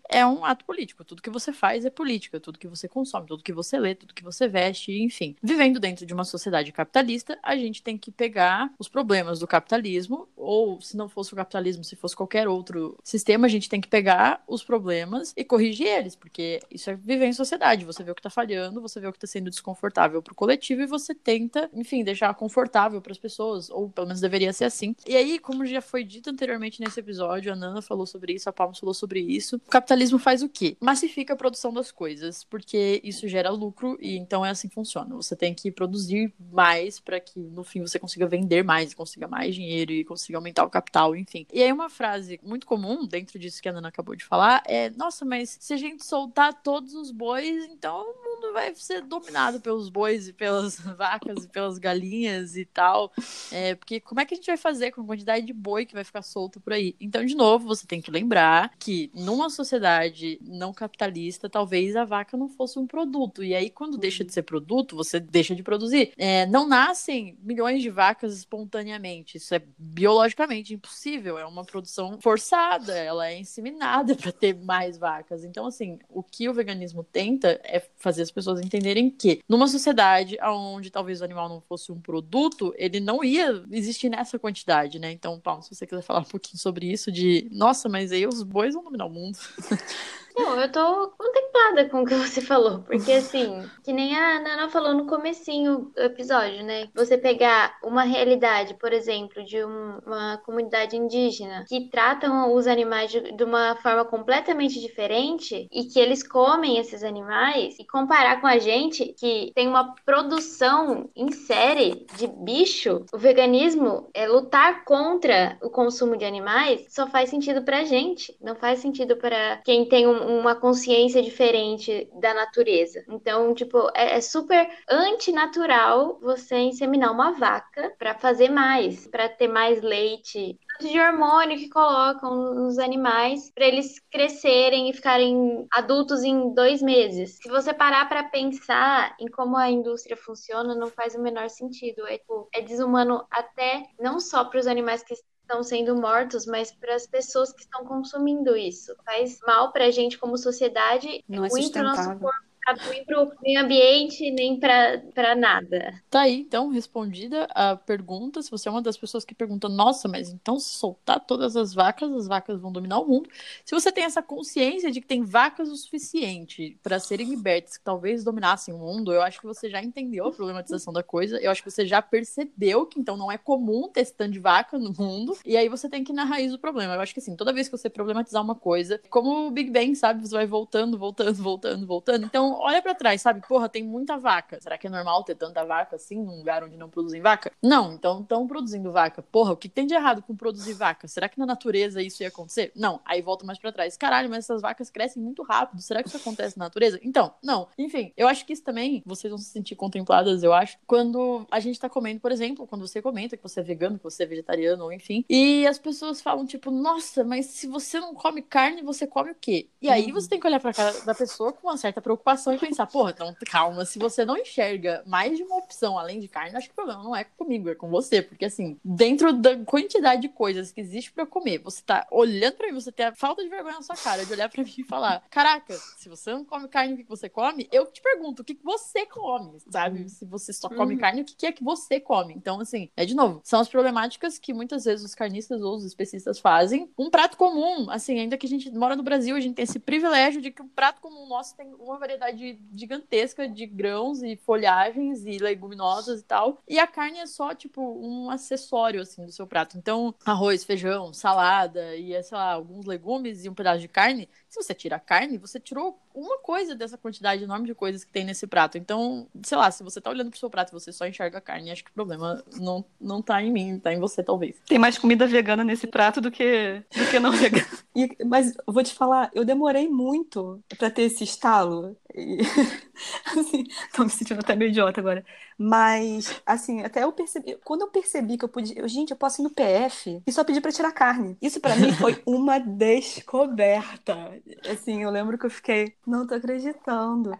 [0.10, 1.04] é um ato político.
[1.04, 4.14] Tudo que você faz é política, tudo que você consome, tudo que você lê, tudo
[4.14, 5.36] que você veste, enfim.
[5.42, 10.28] Vivendo dentro de uma sociedade capitalista, a gente tem que pegar os problemas do capitalismo,
[10.36, 13.88] ou se não fosse o capitalismo, se fosse qualquer outro sistema, a gente tem que
[13.88, 17.86] pegar os problemas e corrigir eles, porque isso é viver em sociedade.
[17.86, 20.82] Você vê o que tá falhando, você vê o que tá sendo desconfortável pro coletivo
[20.82, 24.96] e você tenta, enfim, deixar confortável para as pessoas, ou pelo menos deveria ser assim.
[25.08, 28.54] E aí, como já foi dito anteriormente nesse episódio, a Nana falou sobre isso, a
[28.54, 29.39] Palmas falou sobre isso.
[29.56, 30.78] O capitalismo faz o quê?
[30.80, 35.16] Massifica a produção das coisas, porque isso gera lucro e então é assim que funciona.
[35.16, 39.56] Você tem que produzir mais para que no fim você consiga vender mais, consiga mais
[39.56, 41.46] dinheiro e consiga aumentar o capital, enfim.
[41.52, 44.90] E aí uma frase muito comum dentro disso que a Nana acabou de falar é:
[44.92, 49.60] "Nossa, mas se a gente soltar todos os bois, então o mundo vai ser dominado
[49.60, 53.12] pelos bois e pelas vacas e pelas galinhas e tal.
[53.52, 55.94] É, porque como é que a gente vai fazer com a quantidade de boi que
[55.94, 56.96] vai ficar solto por aí?
[57.00, 62.36] Então, de novo, você tem que lembrar que numa sociedade não capitalista, talvez a vaca
[62.36, 63.44] não fosse um produto.
[63.44, 66.14] E aí, quando deixa de ser produto, você deixa de produzir.
[66.18, 69.38] É, não nascem milhões de vacas espontaneamente.
[69.38, 71.38] Isso é biologicamente impossível.
[71.38, 72.92] É uma produção forçada.
[72.98, 75.44] Ela é inseminada para ter mais vacas.
[75.44, 80.40] Então, assim, o que o veganismo tenta é fazer as pessoas entenderem que numa sociedade
[80.42, 85.12] onde talvez o animal não fosse um produto, ele não ia existir nessa quantidade, né?
[85.12, 88.42] Então, Paulo, se você quiser falar um pouquinho sobre isso, de nossa, mas aí os
[88.42, 89.19] bois vão dominar o mundo.
[89.20, 89.38] monde.
[90.40, 94.70] Não, eu tô contemplada com o que você falou, porque assim, que nem a Nana
[94.70, 96.88] falou no comecinho do episódio, né?
[96.96, 103.12] Você pegar uma realidade, por exemplo, de um, uma comunidade indígena que tratam os animais
[103.12, 108.48] de, de, uma forma completamente diferente e que eles comem esses animais e comparar com
[108.48, 115.58] a gente que tem uma produção em série de bicho, o veganismo é lutar contra
[115.62, 120.08] o consumo de animais só faz sentido pra gente, não faz sentido para quem tem
[120.08, 123.04] um uma consciência diferente da natureza.
[123.10, 129.48] Então, tipo, é, é super antinatural você inseminar uma vaca para fazer mais, para ter
[129.48, 136.54] mais leite de hormônio que colocam nos animais para eles crescerem e ficarem adultos em
[136.54, 137.38] dois meses.
[137.42, 142.08] Se você parar para pensar em como a indústria funciona, não faz o menor sentido.
[142.08, 145.14] É, tipo, é desumano até não só para os animais que
[145.50, 148.96] estão sendo mortos, mas para as pessoas que estão consumindo isso.
[149.04, 153.04] Faz mal para a gente como sociedade, Não é ruim para o nosso corpo ruim
[153.06, 156.02] pro meio ambiente, nem pra nada.
[156.10, 158.42] Tá aí, então, respondida a pergunta.
[158.42, 161.74] Se você é uma das pessoas que pergunta, nossa, mas então se soltar todas as
[161.74, 163.30] vacas, as vacas vão dominar o mundo.
[163.64, 167.84] Se você tem essa consciência de que tem vacas o suficiente para serem libertas, que
[167.84, 171.38] talvez dominassem o mundo, eu acho que você já entendeu a problematização da coisa.
[171.40, 174.40] Eu acho que você já percebeu que então não é comum ter esse tanto de
[174.40, 175.38] vaca no mundo.
[175.46, 176.94] E aí você tem que ir na raiz do problema.
[176.94, 179.96] Eu acho que assim, toda vez que você problematizar uma coisa, como o Big Bang,
[179.96, 180.28] sabe?
[180.28, 182.26] Você vai voltando, voltando, voltando, voltando.
[182.26, 183.42] Então, olha para trás, sabe?
[183.48, 184.60] Porra, tem muita vaca.
[184.62, 187.52] Será que é normal ter tanta vaca assim num lugar onde não produzem vaca?
[187.62, 189.22] Não, então estão produzindo vaca.
[189.22, 191.08] Porra, o que tem de errado com produzir vaca?
[191.08, 192.72] Será que na natureza isso ia acontecer?
[192.76, 193.00] Não.
[193.06, 193.98] Aí volta mais para trás.
[193.98, 195.82] Caralho, mas essas vacas crescem muito rápido.
[195.82, 197.00] Será que isso acontece na natureza?
[197.02, 197.68] Então, não.
[197.78, 201.60] Enfim, eu acho que isso também, vocês vão se sentir contempladas, eu acho, quando a
[201.60, 204.26] gente tá comendo, por exemplo, quando você comenta que você é vegano, que você é
[204.26, 208.82] vegetariano, ou enfim, e as pessoas falam, tipo, nossa, mas se você não come carne,
[208.82, 209.68] você come o quê?
[209.82, 212.58] E aí você tem que olhar pra cara da pessoa com uma certa preocupação e
[212.58, 216.56] pensar, porra, então calma, se você não enxerga mais de uma opção além de carne,
[216.56, 218.22] acho que o problema não é comigo, é com você.
[218.22, 222.68] Porque assim, dentro da quantidade de coisas que existe para comer, você tá olhando para
[222.68, 224.84] mim, você tem a falta de vergonha na sua cara de olhar para mim e
[224.84, 227.68] falar: Caraca, se você não come carne, o que você come?
[227.72, 230.10] Eu te pergunto, o que você come, sabe?
[230.10, 231.00] Se você só come uhum.
[231.00, 232.34] carne, o que é que você come?
[232.34, 235.84] Então, assim, é de novo, são as problemáticas que muitas vezes os carnistas ou os
[235.84, 236.90] especistas fazem.
[236.98, 239.80] Um prato comum, assim, ainda que a gente mora no Brasil, a gente tem esse
[239.80, 242.38] privilégio de que um prato comum nosso tem uma variedade
[242.74, 246.62] gigantesca de grãos e folhagens e leguminosas e tal.
[246.68, 249.78] E a carne é só, tipo, um acessório, assim, do seu prato.
[249.78, 254.30] Então, arroz, feijão, salada e, sei lá, alguns legumes e um pedaço de carne.
[254.50, 258.12] Se você tira a carne, você tirou uma coisa dessa quantidade enorme de coisas que
[258.12, 258.78] tem nesse prato.
[258.78, 261.42] Então, sei lá, se você tá olhando pro seu prato e você só enxerga a
[261.42, 264.56] carne, acho que o problema não, não tá em mim, tá em você, talvez.
[264.68, 267.68] Tem mais comida vegana nesse prato do que, do que não vegana.
[267.96, 271.98] E, mas eu vou te falar, eu demorei muito para ter esse estalo.
[272.16, 272.38] E,
[273.38, 275.26] assim, tô me sentindo até meio idiota agora.
[275.58, 277.58] Mas, assim, até eu percebi.
[277.66, 278.80] Quando eu percebi que eu podia.
[278.80, 281.38] Eu, gente, eu posso ir no PF e só pedir pra tirar carne.
[281.42, 284.39] Isso para mim foi uma descoberta.
[284.70, 285.96] Assim, eu lembro que eu fiquei.
[286.06, 287.32] Não tô acreditando.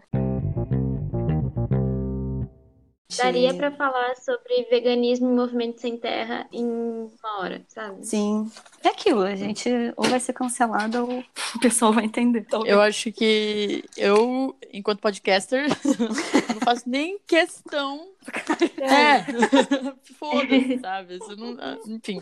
[3.18, 8.06] Daria para falar sobre veganismo e movimento sem terra em uma hora, sabe?
[8.06, 8.52] Sim.
[8.84, 11.24] É aquilo, a gente ou vai ser cancelado ou
[11.56, 12.46] o pessoal vai entender.
[12.66, 15.68] Eu acho que eu, enquanto podcaster,
[16.54, 18.08] não faço nem questão.
[18.78, 19.26] É.
[20.20, 21.16] Foda-se, sabe?
[21.16, 21.58] Isso não,
[21.88, 22.22] enfim.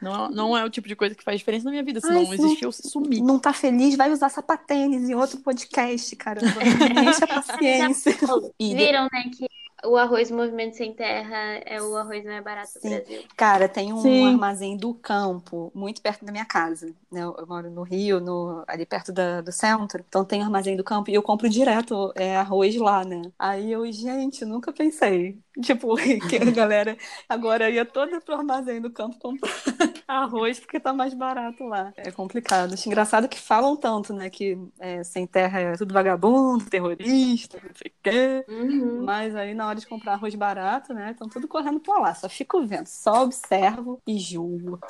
[0.00, 2.00] Não, não é o tipo de coisa que faz diferença na minha vida.
[2.00, 3.20] Se Ai, não existir, eu sumir.
[3.20, 6.62] Não tá feliz, vai usar sapatênis em outro podcast, caramba.
[6.62, 8.16] Enche a paciência.
[8.60, 9.48] Viram, né, que
[9.84, 12.80] o arroz Movimento Sem Terra é o arroz mais barato Sim.
[12.80, 13.22] do Brasil.
[13.36, 14.26] Cara, tem um Sim.
[14.26, 16.94] armazém do campo, muito perto da minha casa.
[17.10, 17.22] Né?
[17.22, 20.04] Eu moro no Rio, no, ali perto da, do centro.
[20.08, 23.22] Então tem um armazém do campo e eu compro direto é, arroz lá, né?
[23.38, 25.43] Aí eu, gente, nunca pensei.
[25.62, 25.94] Tipo,
[26.28, 26.96] que a galera
[27.28, 29.50] agora ia toda pro armazém do campo comprar
[30.06, 31.92] arroz porque tá mais barato lá.
[31.96, 32.74] É complicado.
[32.74, 34.28] Acho engraçado que falam tanto, né?
[34.28, 38.44] Que é, sem terra é tudo vagabundo, terrorista, não sei o quê.
[38.48, 39.04] Uhum.
[39.04, 41.12] Mas aí na hora de comprar arroz barato, né?
[41.12, 42.14] Estão tudo correndo pra lá.
[42.14, 44.80] Só fico vendo, só observo e julgo.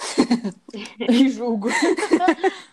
[0.98, 1.68] e julgo.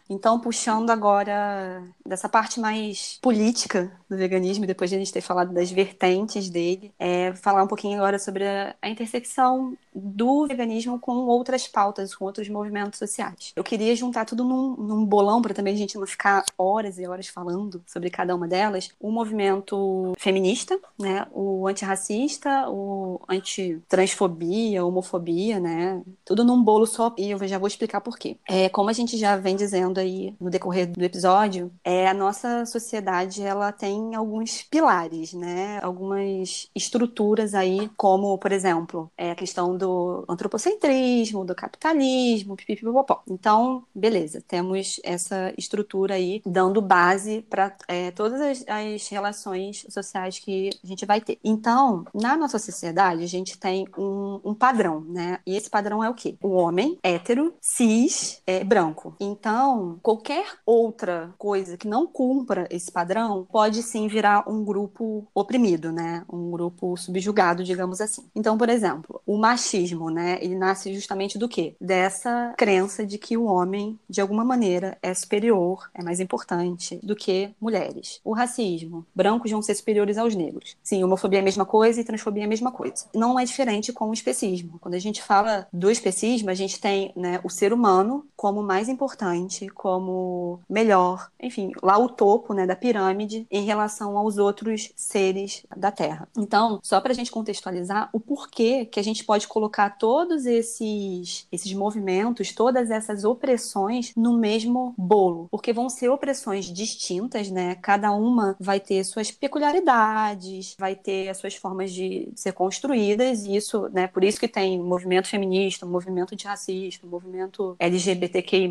[0.09, 5.53] então, puxando agora dessa parte mais política do veganismo, depois de a gente ter falado
[5.53, 11.13] das vertentes dele, é falar um pouquinho agora sobre a, a intersecção do veganismo com
[11.27, 13.51] outras pautas, com outros movimentos sociais.
[13.55, 17.05] Eu queria juntar tudo num, num bolão para também a gente não ficar horas e
[17.05, 18.91] horas falando sobre cada uma delas.
[18.99, 21.25] O movimento feminista, né?
[21.31, 26.01] O antirracista, o antitransfobia, homofobia, né?
[26.23, 27.13] Tudo num bolo só.
[27.17, 28.37] E eu já vou explicar por quê.
[28.47, 32.65] É, como a gente já vem dizendo aí no decorrer do episódio, é, a nossa
[32.65, 35.79] sociedade ela tem alguns pilares, né?
[35.81, 43.23] Algumas estruturas aí, como, por exemplo, é a questão do antropocentrismo, do capitalismo, pipipipopó.
[43.27, 50.37] Então, beleza, temos essa estrutura aí dando base para é, todas as, as, relações sociais
[50.37, 51.39] que a gente vai ter.
[51.43, 55.39] Então, na nossa sociedade, a gente tem um, um padrão, né?
[55.45, 56.37] E esse padrão é o quê?
[56.41, 59.15] O homem hétero, cis, é, branco.
[59.19, 65.91] Então, qualquer outra coisa que não cumpra esse padrão pode sim virar um grupo oprimido,
[65.91, 66.23] né?
[66.31, 68.29] Um grupo subjugado, digamos assim.
[68.35, 70.37] Então, por exemplo, o machismo machismo, né?
[70.41, 71.75] Ele nasce justamente do quê?
[71.79, 77.15] Dessa crença de que o homem, de alguma maneira, é superior, é mais importante do
[77.15, 78.19] que mulheres.
[78.23, 80.75] O racismo, brancos vão ser superiores aos negros.
[80.83, 83.05] Sim, homofobia é a mesma coisa e transfobia é a mesma coisa.
[83.15, 84.77] Não é diferente com o especismo.
[84.79, 88.89] Quando a gente fala do especismo, a gente tem né, o ser humano como mais
[88.89, 95.63] importante, como melhor, enfim, lá o topo né, da pirâmide em relação aos outros seres
[95.75, 96.27] da Terra.
[96.37, 99.60] Então, só para a gente contextualizar o porquê que a gente pode colocar
[99.97, 107.49] todos esses, esses movimentos, todas essas opressões no mesmo bolo, porque vão ser opressões distintas,
[107.49, 107.75] né?
[107.75, 113.55] Cada uma vai ter suas peculiaridades, vai ter as suas formas de ser construídas, e
[113.55, 114.07] isso, né?
[114.07, 118.69] Por isso que tem movimento feminista, movimento de racismo, movimento LGBTQI+,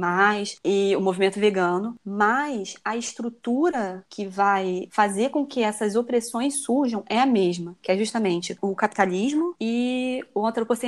[0.65, 7.03] e o movimento vegano, mas a estrutura que vai fazer com que essas opressões surjam
[7.09, 10.80] é a mesma, que é justamente o capitalismo e o antropocentrismo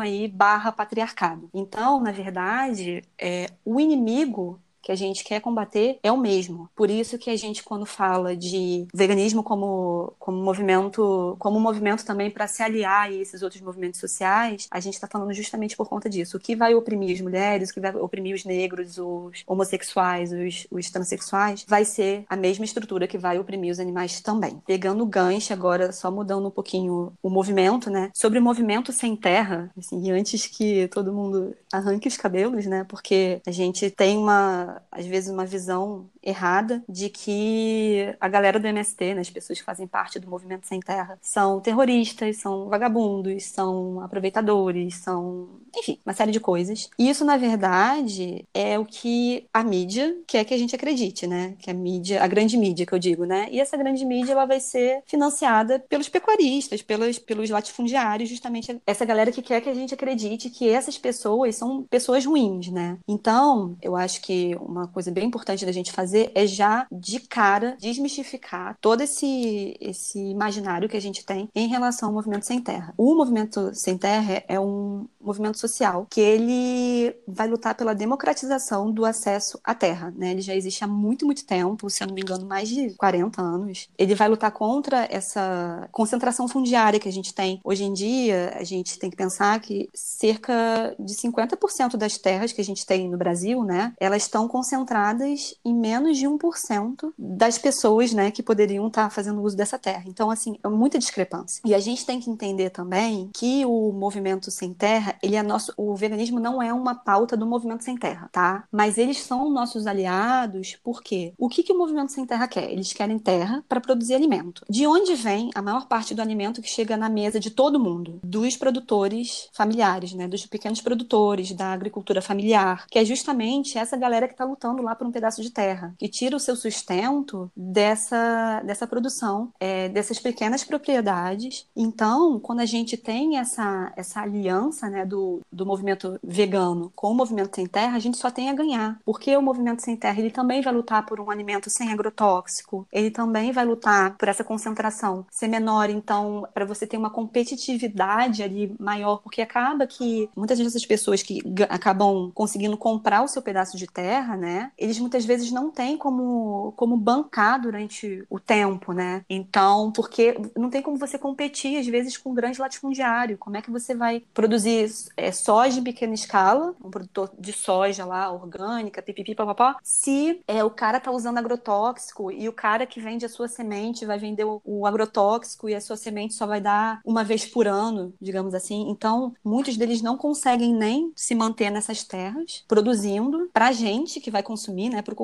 [0.00, 1.48] aí barra patriarcado.
[1.54, 6.70] Então, na verdade, é, o inimigo que a gente quer combater é o mesmo.
[6.74, 12.06] Por isso que a gente, quando fala de veganismo como, como movimento, como um movimento
[12.06, 15.90] também para se aliar a esses outros movimentos sociais, a gente está falando justamente por
[15.90, 16.38] conta disso.
[16.38, 20.66] O que vai oprimir as mulheres, o que vai oprimir os negros, os homossexuais, os,
[20.70, 24.62] os transexuais, vai ser a mesma estrutura que vai oprimir os animais também.
[24.66, 28.10] Pegando o gancho agora, só mudando um pouquinho o movimento, né?
[28.14, 32.84] Sobre o movimento sem terra, assim, e antes que todo mundo arranque os cabelos, né?
[32.88, 38.66] Porque a gente tem uma às vezes, uma visão errada de que a galera do
[38.66, 43.44] MST, né, as pessoas que fazem parte do movimento Sem Terra, são terroristas, são vagabundos,
[43.44, 46.90] são aproveitadores, são, enfim, uma série de coisas.
[46.98, 51.54] E isso, na verdade, é o que a mídia quer que a gente acredite, né?
[51.58, 53.48] Que a mídia, a grande mídia que eu digo, né?
[53.50, 59.04] E essa grande mídia ela vai ser financiada pelos pecuaristas, pelos, pelos latifundiários, justamente essa
[59.04, 62.98] galera que quer que a gente acredite que essas pessoas são pessoas ruins, né?
[63.06, 67.76] Então, eu acho que uma coisa bem importante da gente fazer é já de cara
[67.80, 72.94] desmistificar todo esse, esse imaginário que a gente tem em relação ao movimento sem terra.
[72.96, 79.04] O movimento sem terra é um movimento social que ele vai lutar pela democratização do
[79.04, 80.30] acesso à terra, né?
[80.30, 83.40] Ele já existe há muito, muito tempo, se eu não me engano, mais de 40
[83.40, 83.88] anos.
[83.98, 87.60] Ele vai lutar contra essa concentração fundiária que a gente tem.
[87.62, 92.60] Hoje em dia, a gente tem que pensar que cerca de 50% das terras que
[92.60, 98.12] a gente tem no Brasil, né, elas estão concentradas em menos de 1% das pessoas,
[98.12, 100.04] né, que poderiam estar tá fazendo uso dessa terra.
[100.06, 101.60] Então, assim, é muita discrepância.
[101.64, 105.72] E a gente tem que entender também que o movimento sem terra, ele é nosso,
[105.76, 108.64] o veganismo não é uma pauta do movimento sem terra, tá?
[108.70, 112.70] Mas eles são nossos aliados porque o que que o movimento sem terra quer?
[112.70, 114.64] Eles querem terra para produzir alimento.
[114.68, 118.20] De onde vem a maior parte do alimento que chega na mesa de todo mundo?
[118.22, 124.26] Dos produtores familiares, né, dos pequenos produtores, da agricultura familiar, que é justamente essa galera
[124.26, 128.60] que está lutando lá por um pedaço de terra, que tira o seu sustento dessa,
[128.64, 131.66] dessa produção, é, dessas pequenas propriedades.
[131.76, 137.14] Então, quando a gente tem essa, essa aliança né, do, do movimento vegano com o
[137.14, 140.30] movimento sem terra, a gente só tem a ganhar, porque o movimento sem terra ele
[140.30, 145.26] também vai lutar por um alimento sem agrotóxico, ele também vai lutar por essa concentração
[145.30, 150.84] ser menor, então, para você ter uma competitividade ali maior, porque acaba que muitas dessas
[150.84, 154.70] pessoas que acabam conseguindo comprar o seu pedaço de terra, né?
[154.76, 159.24] Eles muitas vezes não têm como, como bancar durante o tempo, né?
[159.30, 163.38] Então, porque não tem como você competir, às vezes, com um grande latifundiário.
[163.38, 168.04] Como é que você vai produzir é, soja em pequena escala, um produtor de soja
[168.04, 173.00] lá, orgânica, pipipi, papapá, se é, o cara tá usando agrotóxico e o cara que
[173.00, 176.60] vende a sua semente vai vender o, o agrotóxico e a sua semente só vai
[176.60, 178.90] dar uma vez por ano, digamos assim.
[178.90, 184.42] Então, muitos deles não conseguem nem se manter nessas terras produzindo pra gente que vai
[184.42, 185.16] consumir, né, para o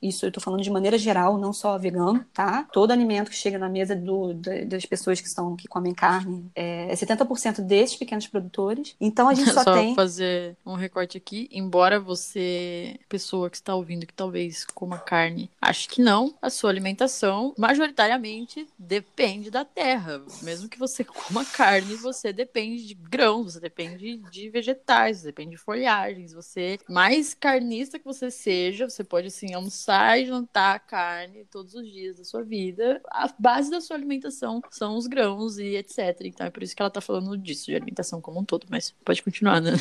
[0.00, 2.66] Isso eu estou falando de maneira geral, não só vegano, tá?
[2.72, 6.92] Todo alimento que chega na mesa do, das pessoas que estão que comem carne é
[6.94, 8.96] 70% desses pequenos produtores.
[9.00, 13.74] Então a gente só, só tem fazer um recorte aqui, embora você, pessoa que está
[13.74, 20.22] ouvindo que talvez coma carne, ache que não, a sua alimentação majoritariamente depende da terra.
[20.42, 25.50] Mesmo que você coma carne, você depende de grãos, você depende de vegetais, você depende
[25.52, 29.73] de folhagens, você mais carnista que você seja, você pode assim almoçar
[30.18, 33.00] e jantar carne todos os dias da sua vida.
[33.10, 36.20] A base da sua alimentação são os grãos e etc.
[36.22, 38.66] Então é por isso que ela tá falando disso, de alimentação como um todo.
[38.70, 39.72] Mas pode continuar, né?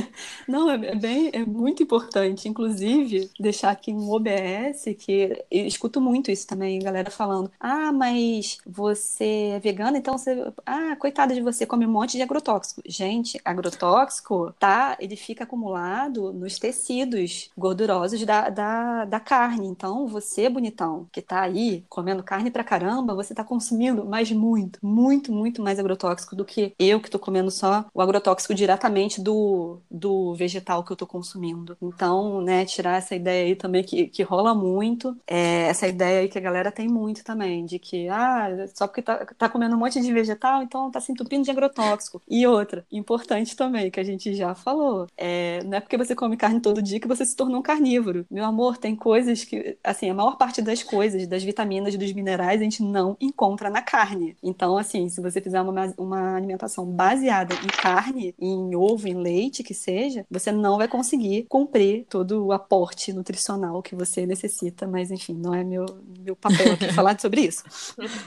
[0.46, 2.48] Não, é bem, é muito importante.
[2.48, 8.58] Inclusive, deixar aqui um OBS, que eu escuto muito isso também, galera falando: ah, mas
[8.66, 10.52] você é vegana, então você.
[10.66, 12.82] Ah, coitada de você, come um monte de agrotóxico.
[12.86, 14.96] Gente, agrotóxico, tá?
[15.00, 19.68] Ele fica acumulado nos tecidos gordurosos da, da, da carne carne.
[19.68, 24.80] Então, você, bonitão, que tá aí comendo carne pra caramba, você tá consumindo mais muito,
[24.82, 29.78] muito, muito mais agrotóxico do que eu que tô comendo só o agrotóxico diretamente do,
[29.88, 31.76] do vegetal que eu tô consumindo.
[31.80, 36.28] Então, né, tirar essa ideia aí também que, que rola muito, é, essa ideia aí
[36.28, 39.78] que a galera tem muito também, de que, ah, só porque tá, tá comendo um
[39.78, 42.20] monte de vegetal, então tá se entupindo de agrotóxico.
[42.28, 46.36] E outra, importante também, que a gente já falou, é, não é porque você come
[46.36, 48.26] carne todo dia que você se tornou um carnívoro.
[48.28, 48.96] Meu amor, tem
[49.28, 53.16] coisas que, assim, a maior parte das coisas, das vitaminas, dos minerais, a gente não
[53.20, 54.36] encontra na carne.
[54.42, 59.62] Então, assim, se você fizer uma, uma alimentação baseada em carne, em ovo, em leite,
[59.62, 64.86] que seja, você não vai conseguir cumprir todo o aporte nutricional que você necessita.
[64.86, 65.84] Mas, enfim, não é meu,
[66.18, 67.64] meu papel aqui falar sobre isso.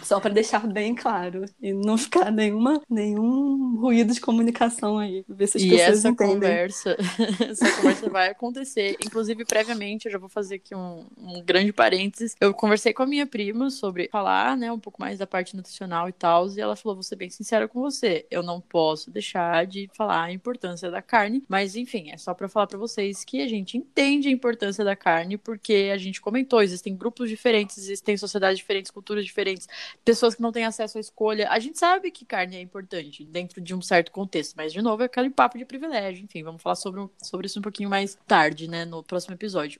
[0.04, 5.26] Só para deixar bem claro e não ficar nenhuma, nenhum ruído de comunicação aí.
[5.28, 6.36] Ver se as e pessoas essa entendem.
[6.36, 6.97] conversa,
[7.49, 8.97] essa conversa vai acontecer.
[9.04, 12.35] Inclusive, previamente, eu já vou fazer aqui um, um grande parênteses.
[12.39, 16.09] Eu conversei com a minha prima sobre falar, né, um pouco mais da parte nutricional
[16.09, 19.65] e tal, e ela falou: vou ser bem sincera com você, eu não posso deixar
[19.65, 23.41] de falar a importância da carne, mas enfim, é só para falar para vocês que
[23.41, 28.17] a gente entende a importância da carne, porque a gente comentou, existem grupos diferentes, existem
[28.17, 29.67] sociedades diferentes, culturas diferentes,
[30.03, 31.49] pessoas que não têm acesso à escolha.
[31.49, 35.03] A gente sabe que carne é importante dentro de um certo contexto, mas de novo
[35.03, 36.23] é aquele papo de privilégio.
[36.23, 39.79] Enfim, vamos falar sobre, sobre isso um pouquinho mais tarde, né, no próximo episódio.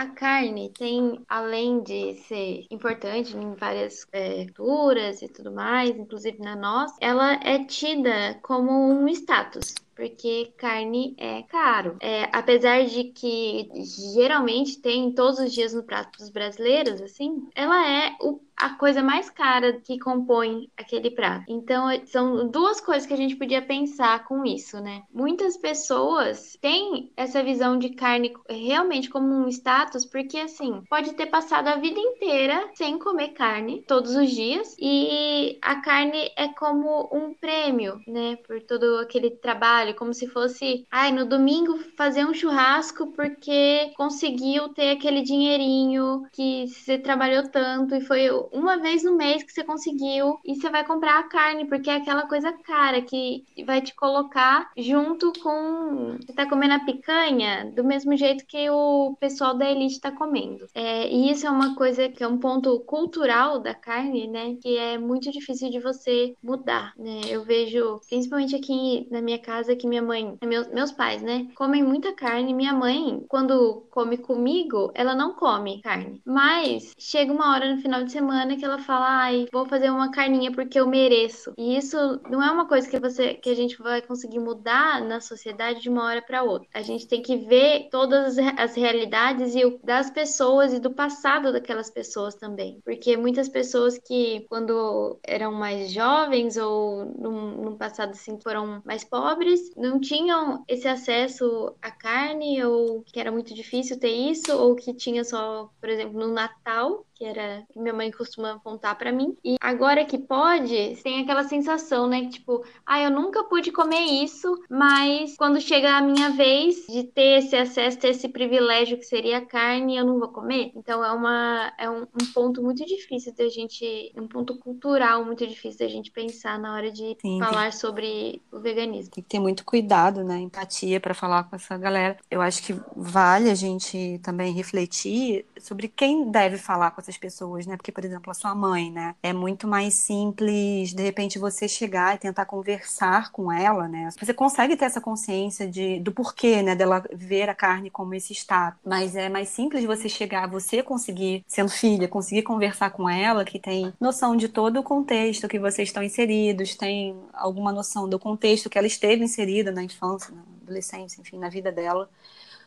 [0.00, 6.38] A carne tem, além de ser importante em várias é, culturas e tudo mais, inclusive
[6.38, 11.98] na nossa, ela é tida como um status porque carne é caro.
[12.00, 13.68] É, apesar de que
[14.14, 19.02] geralmente tem todos os dias no prato dos brasileiros, assim, ela é o, a coisa
[19.02, 21.44] mais cara que compõe aquele prato.
[21.48, 25.02] Então, são duas coisas que a gente podia pensar com isso, né?
[25.12, 31.26] Muitas pessoas têm essa visão de carne realmente como um status, porque assim, pode ter
[31.26, 37.08] passado a vida inteira sem comer carne todos os dias e a carne é como
[37.12, 42.34] um prêmio, né, por todo aquele trabalho como se fosse, ai, no domingo fazer um
[42.34, 49.16] churrasco porque conseguiu ter aquele dinheirinho que você trabalhou tanto e foi uma vez no
[49.16, 53.02] mês que você conseguiu e você vai comprar a carne porque é aquela coisa cara
[53.02, 58.68] que vai te colocar junto com você tá comendo a picanha do mesmo jeito que
[58.70, 60.66] o pessoal da elite tá comendo.
[60.74, 64.76] É, e isso é uma coisa que é um ponto cultural da carne, né, que
[64.76, 67.20] é muito difícil de você mudar, né?
[67.28, 71.82] Eu vejo, principalmente aqui na minha casa, que minha mãe, meus, meus pais, né, comem
[71.82, 72.54] muita carne.
[72.54, 76.20] Minha mãe, quando come comigo, ela não come carne.
[76.24, 80.10] Mas chega uma hora no final de semana que ela fala: "Ai, vou fazer uma
[80.10, 81.52] carninha porque eu mereço".
[81.58, 81.96] E isso
[82.30, 85.88] não é uma coisa que você que a gente vai conseguir mudar na sociedade de
[85.88, 86.68] uma hora para outra.
[86.74, 91.52] A gente tem que ver todas as realidades e o, das pessoas e do passado
[91.52, 92.80] daquelas pessoas também.
[92.84, 99.04] Porque muitas pessoas que quando eram mais jovens ou num, num passado assim foram mais
[99.04, 104.74] pobres, não tinham esse acesso à carne, ou que era muito difícil ter isso, ou
[104.74, 109.12] que tinha só, por exemplo, no Natal, que era que minha mãe costuma contar para
[109.12, 109.36] mim.
[109.44, 114.00] E agora que pode, tem aquela sensação, né, que tipo, ah, eu nunca pude comer
[114.24, 119.04] isso, mas quando chega a minha vez de ter esse acesso, ter esse privilégio que
[119.04, 120.72] seria a carne, eu não vou comer.
[120.74, 125.46] Então é uma é um, um ponto muito difícil da gente, um ponto cultural muito
[125.46, 127.72] difícil da gente pensar na hora de Sim, falar tem...
[127.72, 129.10] sobre o veganismo.
[129.10, 132.16] Tem que ter muito cuidado, né, empatia para falar com essa galera.
[132.30, 137.66] Eu acho que vale a gente também refletir sobre quem deve falar com essas pessoas,
[137.66, 137.76] né?
[137.76, 139.14] Porque, por exemplo, a sua mãe, né?
[139.22, 144.08] É muito mais simples, de repente, você chegar e tentar conversar com ela, né?
[144.18, 146.74] Você consegue ter essa consciência de, do porquê, né?
[146.74, 148.76] Dela ver a carne como esse estado.
[148.84, 153.58] Mas é mais simples você chegar, você conseguir, sendo filha, conseguir conversar com ela, que
[153.58, 158.70] tem noção de todo o contexto que vocês estão inseridos, tem alguma noção do contexto
[158.70, 162.08] que ela esteve inserida na infância, na adolescência, enfim, na vida dela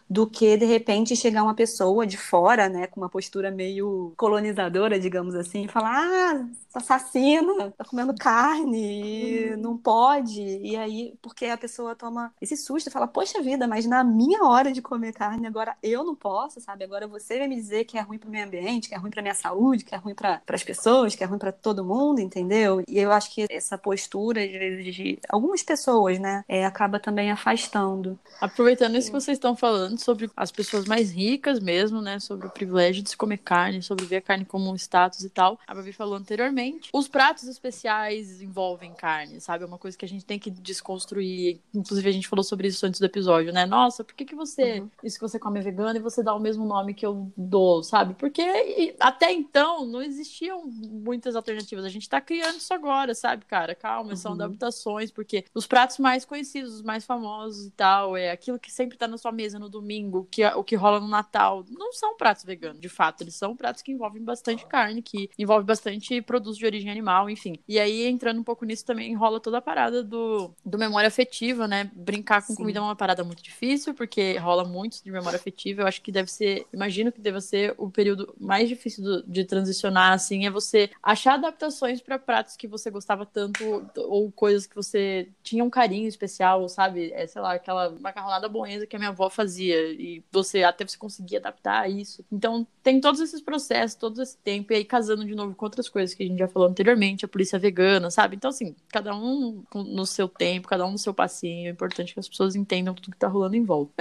[0.09, 4.99] do que de repente chegar uma pessoa de fora, né, com uma postura meio colonizadora,
[4.99, 9.57] digamos assim, e falar: "Ah, assassina, tá comendo carne, uhum.
[9.57, 10.41] não pode".
[10.41, 14.43] E aí, porque a pessoa toma esse susto e fala: "Poxa vida, mas na minha
[14.43, 16.83] hora de comer carne agora eu não posso, sabe?
[16.83, 19.11] Agora você vai me dizer que é ruim para o meio ambiente, que é ruim
[19.11, 22.19] para minha saúde, que é ruim para as pessoas, que é ruim para todo mundo,
[22.19, 22.83] entendeu?
[22.87, 28.19] E eu acho que essa postura de, de algumas pessoas, né, é, acaba também afastando.
[28.39, 32.19] Aproveitando isso que vocês estão falando, falando sobre as pessoas mais ricas mesmo, né?
[32.19, 35.29] Sobre o privilégio de se comer carne, sobre ver a carne como um status e
[35.29, 35.59] tal.
[35.67, 36.89] A Babi falou anteriormente.
[36.93, 39.63] Os pratos especiais envolvem carne, sabe?
[39.63, 41.59] É uma coisa que a gente tem que desconstruir.
[41.73, 43.65] Inclusive, a gente falou sobre isso antes do episódio, né?
[43.65, 44.81] Nossa, por que, que você.
[44.81, 44.89] Uhum.
[45.03, 47.83] Isso que você come é vegano e você dá o mesmo nome que eu dou,
[47.83, 48.13] sabe?
[48.15, 51.85] Porque até então não existiam muitas alternativas.
[51.85, 53.75] A gente tá criando isso agora, sabe, cara?
[53.75, 54.15] Calma, uhum.
[54.15, 58.71] são adaptações, porque os pratos mais conhecidos, os mais famosos e tal, é aquilo que
[58.71, 59.82] sempre tá na sua mesa no domingo,
[60.29, 63.21] que, o que rola no Natal, não são pratos veganos, de fato.
[63.21, 67.57] Eles são pratos que envolvem bastante carne, que envolvem bastante produtos de origem animal, enfim.
[67.67, 71.67] E aí, entrando um pouco nisso, também rola toda a parada do, do memória afetiva,
[71.67, 71.89] né?
[71.93, 72.55] Brincar com Sim.
[72.55, 75.81] comida é uma parada muito difícil, porque rola muito de memória afetiva.
[75.81, 79.43] Eu acho que deve ser, imagino que deva ser o período mais difícil do, de
[79.45, 84.75] transicionar, assim, é você achar adaptações para pratos que você gostava tanto, ou coisas que
[84.75, 87.11] você tinha um carinho especial, sabe?
[87.13, 90.97] É, sei lá, aquela macarronada bolonhesa que a minha avó fazia, e você até você
[90.97, 92.23] conseguir adaptar a isso.
[92.31, 95.89] Então, tem todos esses processos, todo esse tempo, e aí casando de novo com outras
[95.89, 98.35] coisas que a gente já falou anteriormente, a polícia vegana, sabe?
[98.35, 101.67] Então, assim, cada um no seu tempo, cada um no seu passinho.
[101.67, 103.93] É importante que as pessoas entendam tudo que tá rolando em volta.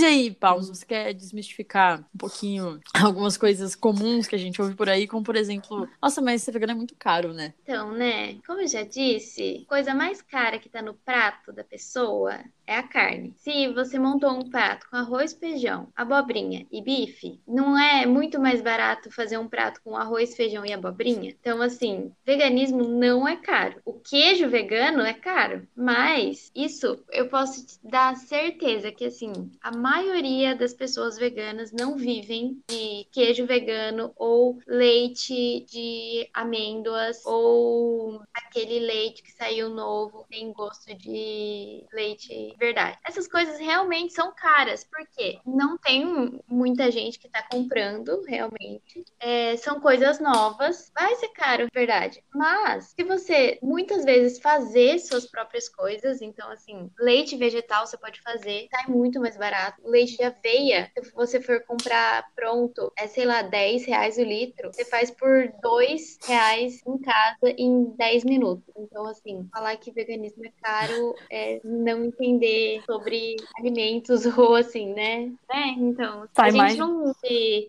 [0.00, 4.60] Mas e aí, Paulo, você quer desmistificar um pouquinho algumas coisas comuns que a gente
[4.62, 7.52] ouve por aí, como por exemplo, nossa, mas ser vegano é muito caro, né?
[7.62, 8.38] Então, né?
[8.46, 12.40] Como eu já disse, coisa mais cara que tá no prato da pessoa
[12.70, 13.34] é a carne.
[13.36, 18.62] Se você montou um prato com arroz, feijão, abobrinha e bife, não é muito mais
[18.62, 21.34] barato fazer um prato com arroz, feijão e abobrinha?
[21.40, 23.80] Então, assim, veganismo não é caro.
[23.84, 29.76] O queijo vegano é caro, mas isso eu posso te dar certeza que, assim, a
[29.76, 38.78] maioria das pessoas veganas não vivem de queijo vegano ou leite de amêndoas ou aquele
[38.78, 42.98] leite que saiu novo, tem gosto de leite verdade.
[43.04, 49.02] Essas coisas realmente são caras, porque não tem muita gente que tá comprando, realmente.
[49.18, 52.22] É, são coisas novas, vai ser caro, verdade.
[52.34, 58.20] Mas, se você muitas vezes fazer suas próprias coisas, então, assim, leite vegetal você pode
[58.20, 59.80] fazer, sai muito mais barato.
[59.84, 64.70] Leite de aveia, se você for comprar pronto, é, sei lá, 10 reais o litro,
[64.72, 68.64] você faz por 2 reais em casa em 10 minutos.
[68.76, 74.92] Então, assim, falar que veganismo é caro é não entender aprender sobre alimentos ou assim,
[74.92, 75.32] né?
[75.48, 75.74] né?
[75.78, 76.76] Então, Sai a gente mais...
[76.76, 77.12] não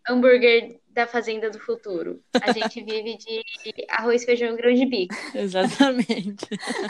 [0.09, 2.21] hambúrguer da fazenda do futuro.
[2.41, 3.43] A gente vive de
[3.89, 5.15] arroz, feijão e grão de bico.
[5.33, 6.47] Exatamente.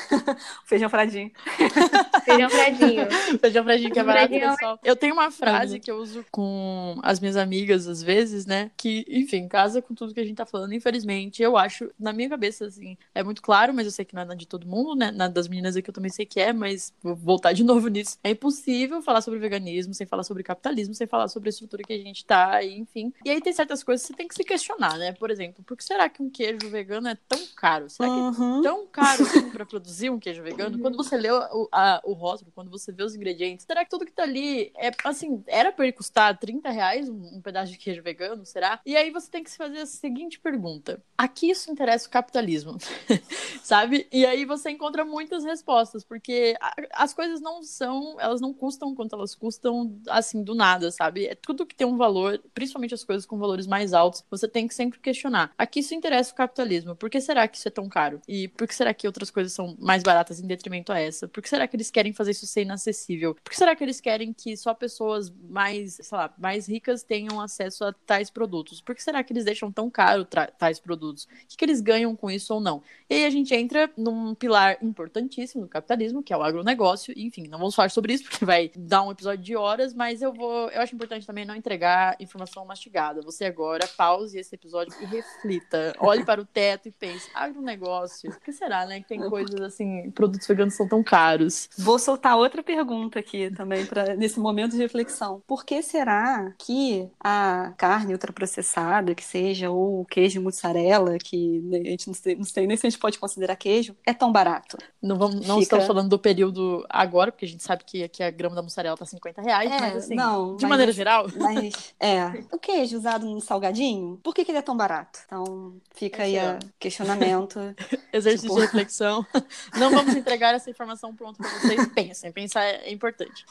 [0.65, 1.31] feijão fradinho.
[2.25, 3.07] feijão fradinho.
[3.39, 4.79] Feijão fradinho que é barato, pessoal.
[4.83, 8.71] Eu tenho uma frase que eu uso com as minhas amigas às vezes, né?
[8.75, 10.73] Que, enfim, casa com tudo que a gente tá falando.
[10.73, 14.21] Infelizmente, eu acho, na minha cabeça, assim, é muito claro, mas eu sei que não
[14.21, 15.11] é de todo mundo, né?
[15.11, 18.17] Na das meninas aqui eu também sei que é, mas vou voltar de novo nisso.
[18.23, 21.93] É impossível falar sobre veganismo sem falar sobre capitalismo, sem falar sobre a estrutura que
[21.93, 23.13] a gente tá, enfim.
[23.25, 25.11] E aí tem certas coisas coisas você tem que se questionar, né?
[25.11, 27.89] Por exemplo, por que será que um queijo vegano é tão caro?
[27.89, 28.59] Será que uhum.
[28.59, 30.79] é tão caro assim para produzir um queijo vegano?
[30.79, 34.05] Quando você lê o, a, o rótulo, quando você vê os ingredientes, será que tudo
[34.05, 37.77] que tá ali é assim, era para ele custar 30 reais um, um, pedaço de
[37.77, 38.45] queijo vegano?
[38.45, 38.79] Será?
[38.85, 42.77] E aí você tem que se fazer a seguinte pergunta: aqui isso interessa o capitalismo,
[43.61, 44.07] sabe?
[44.11, 48.95] E aí você encontra muitas respostas, porque a, as coisas não são, elas não custam
[48.95, 51.25] quanto elas custam assim do nada, sabe?
[51.25, 54.47] É tudo que tem um valor, principalmente as coisas com valores mais mais altos, você
[54.47, 55.51] tem que sempre questionar.
[55.57, 56.95] Aqui isso interessa o capitalismo.
[56.95, 58.21] Por que será que isso é tão caro?
[58.27, 61.27] E por que será que outras coisas são mais baratas em detrimento a essa?
[61.27, 63.36] Por que será que eles querem fazer isso ser inacessível?
[63.43, 67.41] Por que será que eles querem que só pessoas mais, sei lá, mais ricas tenham
[67.41, 68.82] acesso a tais produtos?
[68.82, 70.27] Por que será que eles deixam tão caro
[70.57, 71.23] tais produtos?
[71.23, 72.84] O que, que eles ganham com isso ou não?
[73.09, 77.13] E aí a gente entra num pilar importantíssimo do capitalismo, que é o agronegócio.
[77.17, 80.32] Enfim, não vamos falar sobre isso porque vai dar um episódio de horas, mas eu
[80.32, 80.69] vou.
[80.69, 83.21] Eu acho importante também não entregar informação mastigada.
[83.21, 85.93] Você agora agora, pause esse episódio e reflita.
[85.99, 88.99] Olhe para o teto e pense, agronegócio, o que será, né?
[88.99, 91.69] Que tem coisas assim, produtos veganos são tão caros.
[91.78, 95.41] Vou soltar outra pergunta aqui também, para nesse momento de reflexão.
[95.47, 101.89] Por que será que a carne ultraprocessada, que seja, ou o queijo mussarela, que a
[101.89, 104.78] gente não sei, não sei nem se a gente pode considerar queijo, é tão barato?
[105.01, 105.63] Não, vamos, não Fica...
[105.63, 108.97] estamos falando do período agora, porque a gente sabe que aqui a grama da mussarela
[108.97, 111.28] tá 50 reais, é, mas assim, não, de mas, maneira geral.
[111.38, 115.20] Mas, é, o queijo usado no sal salgadinho, por que, que ele é tão barato?
[115.26, 117.59] Então, fica aí o questionamento.
[118.12, 118.55] Exercício tipo...
[118.55, 119.26] de reflexão.
[119.78, 121.88] Não vamos entregar essa informação pronta para vocês.
[121.93, 123.45] Pensem, pensar é importante.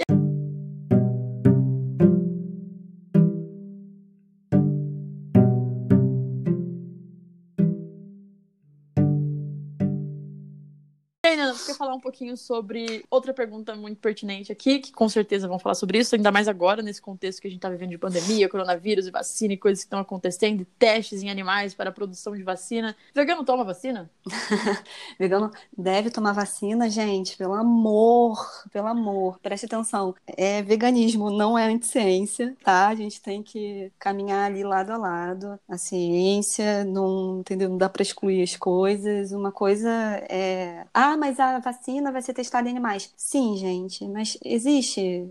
[11.50, 15.58] Menina, quer falar um pouquinho sobre outra pergunta muito pertinente aqui, que com certeza vão
[15.58, 18.48] falar sobre isso, ainda mais agora, nesse contexto que a gente tá vivendo de pandemia,
[18.48, 22.42] coronavírus e vacina e coisas que estão acontecendo, testes em animais para a produção de
[22.42, 22.96] vacina.
[23.14, 24.10] Vegano toma vacina?
[25.18, 28.38] Vegano deve tomar vacina, gente, pelo amor,
[28.72, 30.14] pelo amor, preste atenção.
[30.26, 32.88] É veganismo, não é anticiência, tá?
[32.88, 35.58] A gente tem que caminhar ali lado a lado.
[35.68, 37.68] A ciência não, entendeu?
[37.68, 39.32] Não dá para excluir as coisas.
[39.32, 39.90] Uma coisa
[40.28, 43.12] é, ah, mas a vacina vai ser testada em animais.
[43.16, 45.28] Sim, gente, mas existe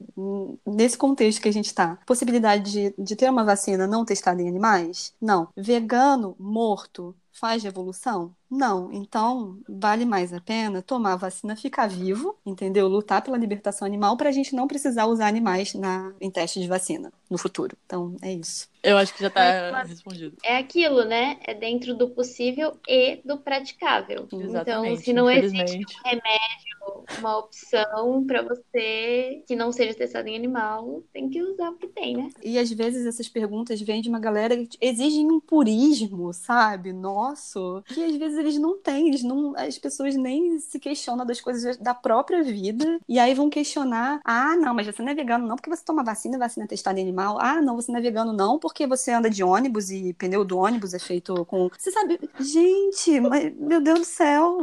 [0.66, 4.48] nesse contexto que a gente está possibilidade de, de ter uma vacina não testada em
[4.48, 5.14] animais?
[5.22, 5.48] Não.
[5.56, 8.36] Vegano morto faz revolução?
[8.50, 8.92] Não.
[8.92, 12.88] Então, vale mais a pena tomar a vacina, ficar vivo, entendeu?
[12.88, 16.68] Lutar pela libertação animal para a gente não precisar usar animais na, em teste de
[16.68, 17.78] vacina no futuro.
[17.86, 18.68] Então, é isso.
[18.82, 20.38] Eu acho que já está respondido.
[20.44, 21.38] É aquilo, né?
[21.44, 24.28] É dentro do possível e do praticável.
[24.32, 24.94] Exatamente.
[24.94, 30.36] Então, se não existe um remédio, uma opção para você que não seja testado em
[30.36, 32.30] animal, tem que usar o que tem, né?
[32.44, 36.94] E às vezes essas perguntas vêm de uma galera que exigem um purismo, sabe?
[37.30, 41.40] Nosso, que às vezes eles não têm, eles não, as pessoas nem se questionam das
[41.40, 45.48] coisas da própria vida e aí vão questionar: "Ah, não, mas você não é vegano
[45.48, 47.38] não porque você toma vacina, vacina testada em animal.
[47.40, 50.58] Ah, não, você não é vegano não porque você anda de ônibus e pneu do
[50.58, 54.60] ônibus é feito com Você sabe, gente, mas, meu Deus do céu,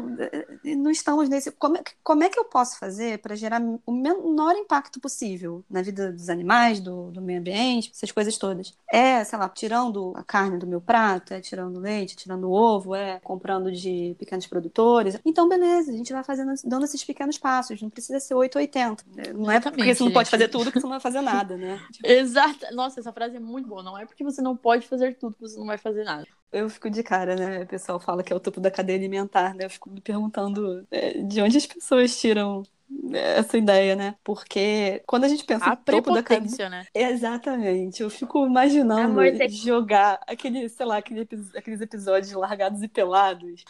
[0.64, 4.56] não estamos nesse como, é como é que eu posso fazer para gerar o menor
[4.56, 8.74] impacto possível na vida dos animais, do, do meio ambiente, essas coisas todas?
[8.90, 12.94] É, sei lá, tirando a carne do meu prato, é tirando leite, tirando o ovo,
[12.94, 15.18] é comprando de pequenos produtores.
[15.24, 17.80] Então, beleza, a gente vai fazendo, dando esses pequenos passos.
[17.80, 19.04] Não precisa ser 880.
[19.34, 21.80] Não é porque você não pode fazer tudo que você não vai fazer nada, né?
[22.02, 22.66] Exato.
[22.72, 23.82] Nossa, essa frase é muito boa.
[23.82, 26.26] Não é porque você não pode fazer tudo que você não vai fazer nada.
[26.52, 27.62] Eu fico de cara, né?
[27.62, 29.64] O pessoal fala que é o topo da cadeia alimentar, né?
[29.64, 32.62] Eu fico me perguntando é, de onde as pessoas tiram
[33.12, 34.14] essa ideia, né?
[34.22, 36.68] Porque quando a gente pensa a no topo da cadeia...
[36.68, 36.86] né?
[36.94, 38.02] Exatamente.
[38.02, 39.48] Eu fico imaginando Amor, você...
[39.48, 43.64] jogar aquele, sei lá, aquele, aqueles episódios largados e pelados.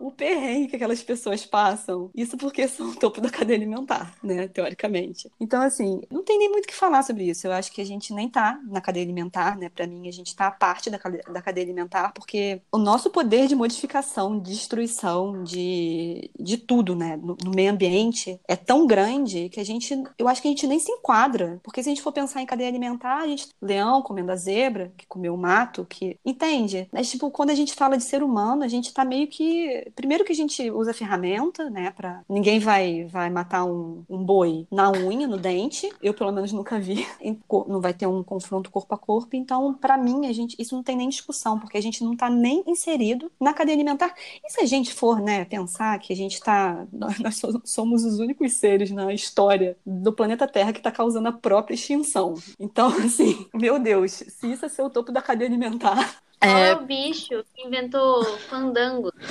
[0.00, 2.10] o, o perrengue que aquelas pessoas passam.
[2.14, 4.48] Isso porque são o topo da cadeia alimentar, né?
[4.48, 5.30] Teoricamente.
[5.40, 7.46] Então, assim, não tem nem muito o que falar sobre isso.
[7.46, 9.68] Eu acho que a gente nem tá na cadeia alimentar, né?
[9.68, 13.10] Pra mim, a gente tá a parte da cadeia, da cadeia alimentar, porque o nosso
[13.10, 17.16] poder de modificação, de destruição, de, de tudo, né?
[17.16, 20.50] no, no meio ambiente gente é tão grande que a gente, eu acho que a
[20.50, 21.60] gente nem se enquadra.
[21.62, 24.92] Porque se a gente for pensar em cadeia alimentar, a gente, leão comendo a zebra,
[24.96, 26.18] que comeu o mato, que.
[26.24, 26.88] Entende?
[26.92, 29.90] Mas, tipo, quando a gente fala de ser humano, a gente tá meio que.
[29.94, 31.90] Primeiro que a gente usa ferramenta, né?
[31.90, 32.22] Pra...
[32.28, 35.90] Ninguém vai, vai matar um, um boi na unha, no dente.
[36.02, 37.06] Eu, pelo menos, nunca vi.
[37.68, 39.36] Não vai ter um confronto corpo a corpo.
[39.36, 42.28] Então, para mim, a gente, isso não tem nem discussão, porque a gente não tá
[42.28, 44.14] nem inserido na cadeia alimentar.
[44.44, 46.86] E se a gente for, né, pensar que a gente tá.
[46.92, 51.32] Nós somos somos os únicos seres na história do planeta Terra que está causando a
[51.32, 52.34] própria extinção.
[52.58, 56.70] Então, assim, meu Deus, se isso é ser o topo da cadeia alimentar, é...
[56.70, 59.12] é o bicho que inventou fandango.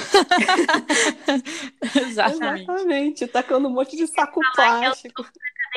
[2.07, 2.63] Exatamente.
[2.63, 5.25] Exatamente, tacando um monte de saco plástico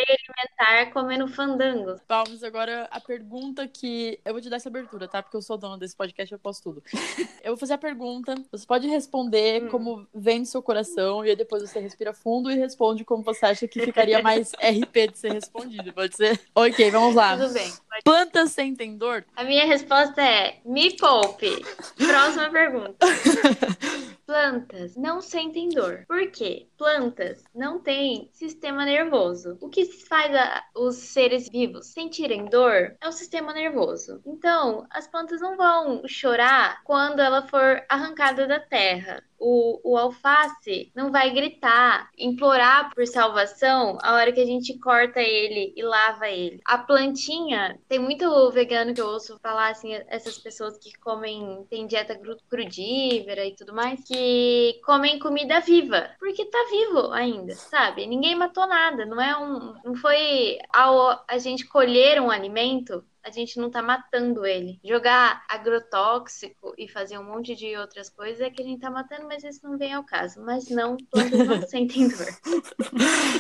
[0.03, 2.01] alimentar comendo fandango.
[2.09, 4.21] Vamos agora a pergunta que.
[4.25, 5.23] Eu vou te dar essa abertura, tá?
[5.23, 6.83] Porque eu sou dona desse podcast, eu posso tudo.
[7.43, 9.69] eu vou fazer a pergunta, você pode responder hum.
[9.69, 13.47] como vem do seu coração, e aí depois você respira fundo e responde como você
[13.47, 16.41] acha que ficaria mais RP de ser respondido, pode ser?
[16.55, 17.37] Ok, vamos lá.
[17.37, 17.71] Tudo bem.
[17.71, 18.03] Pode...
[18.05, 19.25] Plantas sentem dor?
[19.37, 21.65] A minha resposta é: me poupe.
[21.97, 23.07] Próxima pergunta.
[24.27, 26.05] Plantas não sentem dor.
[26.09, 26.69] Por quê?
[26.77, 29.57] Plantas não têm sistema nervoso.
[29.61, 34.21] O que faz a, os seres vivos sentirem dor é o sistema nervoso.
[34.27, 40.91] Então, as plantas não vão chorar quando ela for arrancada da terra o, o alface
[40.95, 46.29] não vai gritar, implorar por salvação a hora que a gente corta ele e lava
[46.29, 46.61] ele.
[46.65, 51.87] A plantinha, tem muito vegano que eu ouço falar assim, essas pessoas que comem, tem
[51.87, 52.19] dieta
[52.49, 58.07] crudívera e tudo mais, que comem comida viva, porque tá vivo ainda, sabe?
[58.07, 63.31] Ninguém matou nada, não é um, não foi ao a gente colher um alimento a
[63.31, 64.79] gente não tá matando ele.
[64.85, 69.27] Jogar agrotóxico e fazer um monte de outras coisas é que a gente tá matando,
[69.27, 70.41] mas isso não vem ao caso.
[70.43, 72.27] Mas não, plantas não sentem dor.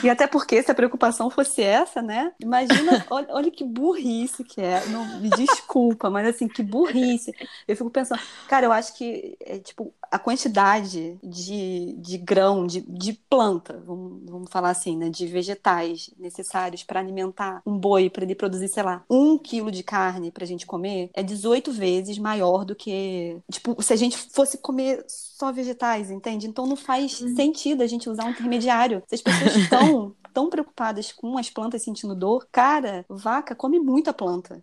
[0.02, 2.32] E até porque se a preocupação fosse essa, né?
[2.40, 4.84] Imagina, olha, olha que burrice que é.
[4.86, 7.32] Não, me desculpa, mas assim, que burrice.
[7.68, 12.80] Eu fico pensando, cara, eu acho que, é, tipo, a quantidade de, de grão, de,
[12.80, 15.10] de planta, vamos, vamos falar assim, né?
[15.10, 19.82] De vegetais necessários para alimentar um boi, para ele produzir, sei lá, um quilo de
[19.82, 23.38] carne para a gente comer, é 18 vezes maior do que.
[23.50, 26.46] Tipo, se a gente fosse comer só vegetais, entende?
[26.46, 27.34] Então não faz uhum.
[27.34, 29.02] sentido a gente usar um intermediário.
[29.06, 34.12] Se as pessoas estão tão preocupadas com as plantas sentindo dor, cara, vaca come muita
[34.12, 34.62] planta.